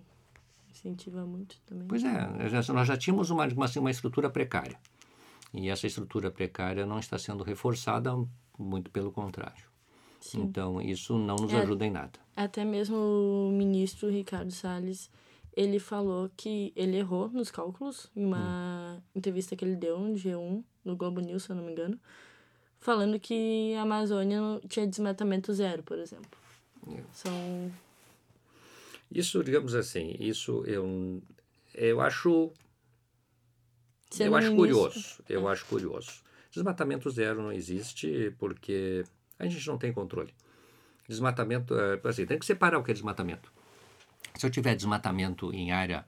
incentiva 0.70 1.26
muito 1.26 1.60
também. 1.66 1.88
Pois 1.88 2.04
é, 2.04 2.50
já, 2.50 2.74
nós 2.74 2.88
já 2.88 2.96
tínhamos 2.96 3.32
uma, 3.32 3.46
uma, 3.48 3.66
uma 3.78 3.92
estrutura 3.92 4.30
precária. 4.30 4.80
E 5.54 5.70
essa 5.70 5.88
estrutura 5.88 6.32
precária 6.32 6.86
não 6.86 7.00
está 7.00 7.18
sendo 7.18 7.44
reforçada, 7.44 8.12
muito 8.58 8.90
pelo 8.92 9.12
contrário. 9.12 9.66
Sim. 10.22 10.44
Então, 10.44 10.80
isso 10.80 11.18
não 11.18 11.36
nos 11.36 11.52
é, 11.52 11.58
ajuda 11.58 11.86
em 11.86 11.92
nada. 11.92 12.20
Até 12.36 12.64
mesmo 12.64 12.96
o 12.96 13.52
ministro 13.52 14.08
Ricardo 14.10 14.52
Salles, 14.52 15.10
ele 15.54 15.80
falou 15.80 16.30
que 16.38 16.72
ele 16.76 16.98
errou 16.98 17.28
nos 17.30 17.50
cálculos 17.50 18.10
em 18.16 18.24
uma 18.24 18.98
hum. 18.98 19.02
entrevista 19.16 19.56
que 19.56 19.66
ele 19.66 19.76
deu 19.76 20.00
no 20.00 20.14
G1, 20.14 20.64
no 20.86 20.96
Globo 20.96 21.20
News, 21.20 21.44
se 21.44 21.50
eu 21.50 21.56
não 21.56 21.64
me 21.64 21.72
engano, 21.72 22.00
falando 22.82 23.20
que 23.20 23.74
a 23.76 23.84
Amazônia 23.84 24.40
tinha 24.68 24.86
desmatamento 24.86 25.54
zero, 25.54 25.84
por 25.84 25.98
exemplo. 25.98 26.38
É. 26.90 27.02
São... 27.14 27.72
Isso, 29.10 29.44
digamos 29.44 29.76
assim, 29.76 30.16
isso 30.20 30.64
eu, 30.66 31.22
eu 31.74 32.02
acho... 32.02 32.52
Sendo 34.10 34.28
eu 34.28 34.36
acho 34.36 34.56
curioso, 34.56 35.24
eu 35.30 35.48
é. 35.48 35.52
acho 35.54 35.66
curioso. 35.66 36.22
Desmatamento 36.52 37.10
zero 37.10 37.42
não 37.42 37.52
existe 37.54 38.36
porque 38.38 39.06
a 39.40 39.46
gente 39.46 39.66
não 39.68 39.78
tem 39.78 39.94
controle. 39.94 40.34
Desmatamento, 41.08 41.74
é, 41.78 42.02
assim, 42.04 42.26
tem 42.26 42.38
que 42.38 42.46
separar 42.46 42.78
o 42.78 42.84
que 42.84 42.92
é 42.92 42.94
desmatamento. 42.94 43.52
Se 44.36 44.46
eu 44.46 44.50
tiver 44.50 44.76
desmatamento 44.76 45.54
em 45.54 45.72
área 45.72 46.06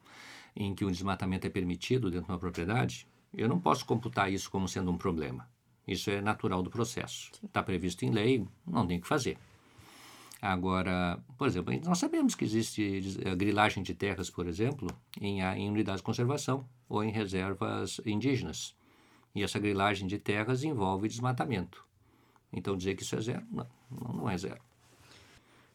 em 0.56 0.74
que 0.76 0.84
o 0.84 0.92
desmatamento 0.92 1.48
é 1.48 1.50
permitido 1.50 2.10
dentro 2.10 2.26
de 2.26 2.32
uma 2.32 2.40
propriedade, 2.40 3.08
eu 3.34 3.48
não 3.48 3.60
posso 3.60 3.86
computar 3.86 4.32
isso 4.32 4.50
como 4.52 4.68
sendo 4.68 4.92
um 4.92 4.98
problema. 4.98 5.48
Isso 5.88 6.10
é 6.10 6.22
natural 6.22 6.62
do 6.64 6.70
processo. 6.70 7.32
Está 7.44 7.62
previsto 7.62 8.04
em 8.06 8.12
lei, 8.12 8.48
não 8.66 8.88
tem 8.88 8.98
o 8.98 9.02
que 9.02 9.08
fazer. 9.08 9.38
Agora, 10.42 11.20
por 11.38 11.48
exemplo, 11.48 11.74
nós 11.86 12.00
sabemos 12.00 12.36
que 12.36 12.44
existe 12.44 13.22
eh, 13.24 13.36
grilagem 13.36 13.82
de 13.82 13.94
terras, 13.94 14.30
por 14.30 14.46
exemplo, 14.46 14.88
em, 15.22 15.42
em 15.42 15.70
unidades 15.70 16.02
de 16.02 16.06
conservação 16.06 16.68
ou 16.90 17.04
em 17.04 17.12
reservas 17.12 18.02
indígenas. 18.06 18.76
E 19.34 19.42
essa 19.42 19.58
grilagem 19.58 20.06
de 20.06 20.20
terras 20.20 20.64
envolve 20.64 21.08
desmatamento. 21.08 21.86
Então 22.52 22.76
dizer 22.76 22.96
que 22.96 23.04
isso 23.04 23.16
é 23.16 23.22
zero, 23.22 23.46
não, 23.50 23.68
não 23.90 24.30
é 24.30 24.38
zero. 24.38 24.62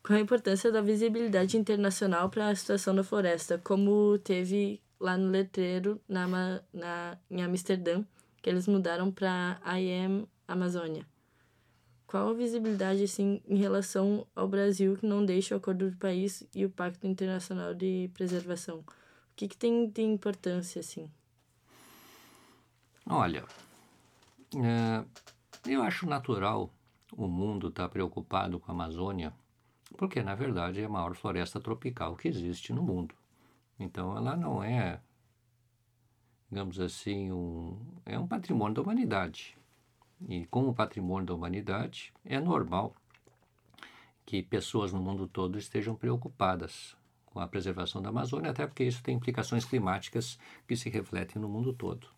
Qual 0.03 0.19
a 0.19 0.23
importância 0.23 0.71
da 0.71 0.81
visibilidade 0.81 1.57
internacional 1.57 2.31
para 2.31 2.49
a 2.49 2.55
situação 2.55 2.95
da 2.95 3.03
floresta, 3.03 3.59
como 3.59 4.19
teve 4.19 4.81
lá 5.01 5.17
no 5.17 5.31
letreiro 5.31 6.01
na, 6.09 6.63
na, 6.73 7.19
em 7.31 7.43
Amsterdã, 7.43 8.05
que 8.43 8.49
eles 8.49 8.67
mudaram 8.67 9.11
para 9.11 9.61
IM 9.79 10.27
Amazônia? 10.47 11.07
Qual 12.07 12.31
a 12.31 12.33
visibilidade 12.33 13.05
assim, 13.05 13.43
em 13.47 13.57
relação 13.57 14.27
ao 14.35 14.49
Brasil 14.49 14.97
que 14.97 15.07
não 15.07 15.25
deixa 15.25 15.55
o 15.55 15.59
acordo 15.59 15.91
do 15.91 15.97
país 15.99 16.43
e 16.55 16.65
o 16.65 16.71
Pacto 16.71 17.07
Internacional 17.07 17.75
de 17.75 18.11
Preservação? 18.15 18.79
O 18.79 18.85
que, 19.37 19.47
que 19.47 19.57
tem 19.57 19.89
de 19.89 20.03
importância 20.03 20.81
assim? 20.81 21.11
Olha, 23.05 23.45
é, 24.57 25.05
eu 25.71 25.83
acho 25.83 26.07
natural 26.07 26.71
o 27.13 27.27
mundo 27.27 27.69
estar 27.69 27.85
tá 27.85 27.89
preocupado 27.89 28.59
com 28.59 28.71
a 28.71 28.75
Amazônia, 28.75 29.33
porque 29.97 30.23
na 30.23 30.35
verdade 30.35 30.81
é 30.81 30.85
a 30.85 30.89
maior 30.89 31.15
floresta 31.15 31.61
tropical 31.61 32.17
que 32.17 32.29
existe 32.29 32.73
no 32.73 32.83
mundo. 32.83 33.15
Então 33.79 34.17
ela 34.17 34.37
não 34.37 34.63
é, 34.63 35.01
digamos 36.51 36.81
assim, 36.81 37.31
um, 37.31 37.79
é 38.07 38.19
um 38.19 38.27
patrimônio 38.27 38.75
da 38.75 38.83
humanidade. 38.83 39.57
E 40.27 40.47
como 40.47 40.75
patrimônio 40.75 41.27
da 41.27 41.35
humanidade, 41.35 42.13
é 42.25 42.41
normal 42.41 42.95
que 44.25 44.43
pessoas 44.43 44.93
no 44.93 45.01
mundo 45.01 45.29
todo 45.29 45.59
estejam 45.59 45.95
preocupadas 45.95 46.97
com 47.27 47.41
a 47.41 47.47
preservação 47.47 48.03
da 48.03 48.09
Amazônia, 48.09 48.51
até 48.51 48.67
porque 48.67 48.85
isso 48.85 49.03
tem 49.03 49.17
implicações 49.17 49.65
climáticas 49.65 50.39
que 50.67 50.77
se 50.77 50.89
refletem 50.89 51.41
no 51.41 51.49
mundo 51.49 51.73
todo. 51.73 52.09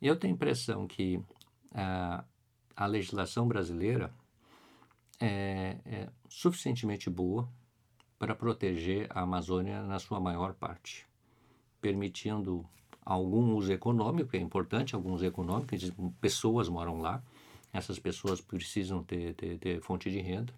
Eu 0.00 0.16
tenho 0.16 0.34
a 0.34 0.36
impressão 0.36 0.86
que 0.86 1.20
a, 1.72 2.24
a 2.74 2.86
legislação 2.86 3.46
brasileira 3.46 4.12
é, 5.20 5.78
é 5.84 6.08
suficientemente 6.28 7.08
boa 7.08 7.48
para 8.18 8.34
proteger 8.34 9.06
a 9.10 9.20
Amazônia 9.20 9.82
na 9.82 9.98
sua 9.98 10.20
maior 10.20 10.54
parte, 10.54 11.06
permitindo 11.80 12.66
algum 13.06 13.54
uso 13.54 13.72
econômico, 13.72 14.36
é 14.36 14.40
importante, 14.40 14.96
algum 14.96 15.12
uso 15.12 15.24
econômico, 15.24 15.76
pessoas 16.20 16.68
moram 16.68 17.00
lá, 17.00 17.22
essas 17.72 18.00
pessoas 18.00 18.40
precisam 18.40 19.02
ter, 19.04 19.34
ter, 19.34 19.58
ter 19.58 19.80
fonte 19.80 20.10
de 20.10 20.18
renda. 20.18 20.52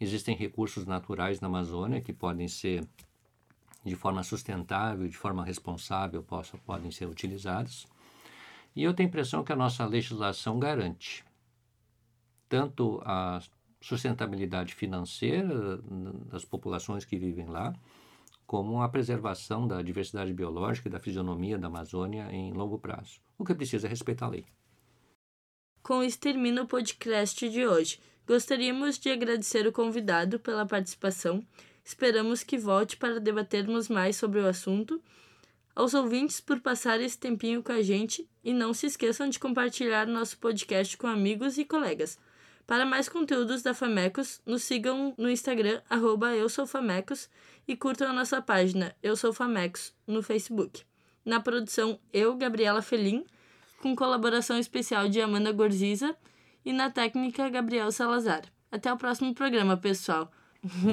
Existem 0.00 0.36
recursos 0.36 0.86
naturais 0.86 1.40
na 1.40 1.48
Amazônia 1.48 2.00
que 2.00 2.12
podem 2.12 2.46
ser 2.46 2.86
de 3.84 3.96
forma 3.96 4.22
sustentável, 4.22 5.08
de 5.08 5.16
forma 5.16 5.44
responsável, 5.44 6.22
possam, 6.22 6.58
podem 6.60 6.90
ser 6.92 7.06
utilizados. 7.06 7.86
E 8.74 8.82
eu 8.84 8.94
tenho 8.94 9.08
a 9.08 9.10
impressão 9.10 9.42
que 9.42 9.52
a 9.52 9.56
nossa 9.56 9.84
legislação 9.84 10.58
garante 10.58 11.24
tanto 12.48 13.02
a 13.04 13.42
sustentabilidade 13.80 14.74
financeira 14.74 15.78
das 16.30 16.44
populações 16.44 17.04
que 17.04 17.16
vivem 17.16 17.46
lá, 17.46 17.74
como 18.54 18.80
a 18.80 18.88
preservação 18.88 19.66
da 19.66 19.82
diversidade 19.82 20.32
biológica 20.32 20.86
e 20.86 20.92
da 20.92 21.00
fisionomia 21.00 21.58
da 21.58 21.66
Amazônia 21.66 22.28
em 22.30 22.52
longo 22.52 22.78
prazo. 22.78 23.18
O 23.36 23.44
que 23.44 23.52
precisa 23.52 23.88
é 23.88 23.90
respeitar 23.90 24.26
a 24.26 24.28
lei. 24.28 24.46
Com 25.82 26.04
isso 26.04 26.20
termina 26.20 26.62
o 26.62 26.66
podcast 26.68 27.48
de 27.50 27.66
hoje. 27.66 27.98
Gostaríamos 28.24 28.96
de 28.96 29.10
agradecer 29.10 29.66
o 29.66 29.72
convidado 29.72 30.38
pela 30.38 30.64
participação. 30.64 31.44
Esperamos 31.84 32.44
que 32.44 32.56
volte 32.56 32.96
para 32.96 33.18
debatermos 33.18 33.88
mais 33.88 34.14
sobre 34.14 34.38
o 34.38 34.46
assunto. 34.46 35.02
Aos 35.74 35.92
ouvintes 35.92 36.40
por 36.40 36.60
passar 36.60 37.00
esse 37.00 37.18
tempinho 37.18 37.60
com 37.60 37.72
a 37.72 37.82
gente 37.82 38.24
e 38.44 38.52
não 38.52 38.72
se 38.72 38.86
esqueçam 38.86 39.28
de 39.28 39.40
compartilhar 39.40 40.06
nosso 40.06 40.38
podcast 40.38 40.96
com 40.96 41.08
amigos 41.08 41.58
e 41.58 41.64
colegas. 41.64 42.16
Para 42.66 42.86
mais 42.86 43.08
conteúdos 43.08 43.62
da 43.62 43.74
Famecos, 43.74 44.40
nos 44.46 44.62
sigam 44.62 45.12
no 45.18 45.28
Instagram, 45.28 45.82
arroba 45.90 46.34
eu 46.34 46.48
sou 46.48 46.66
Famecos, 46.66 47.28
e 47.66 47.76
curtam 47.76 48.08
a 48.08 48.12
nossa 48.12 48.40
página 48.40 48.94
Eu 49.02 49.16
Sou 49.16 49.32
Famecos 49.32 49.94
no 50.06 50.22
Facebook. 50.22 50.82
Na 51.24 51.40
produção, 51.40 51.98
eu, 52.12 52.36
Gabriela 52.36 52.82
Felim, 52.82 53.24
com 53.80 53.96
colaboração 53.96 54.58
especial 54.58 55.08
de 55.08 55.20
Amanda 55.20 55.52
Gorziza 55.52 56.16
e 56.64 56.72
na 56.72 56.90
técnica 56.90 57.48
Gabriel 57.48 57.90
Salazar. 57.90 58.42
Até 58.70 58.92
o 58.92 58.96
próximo 58.96 59.34
programa, 59.34 59.76
pessoal. 59.76 60.30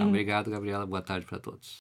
Obrigado, 0.05 0.51
Gabriela. 0.51 0.85
Boa 0.85 1.01
tarde 1.01 1.25
para 1.25 1.39
todos. 1.39 1.79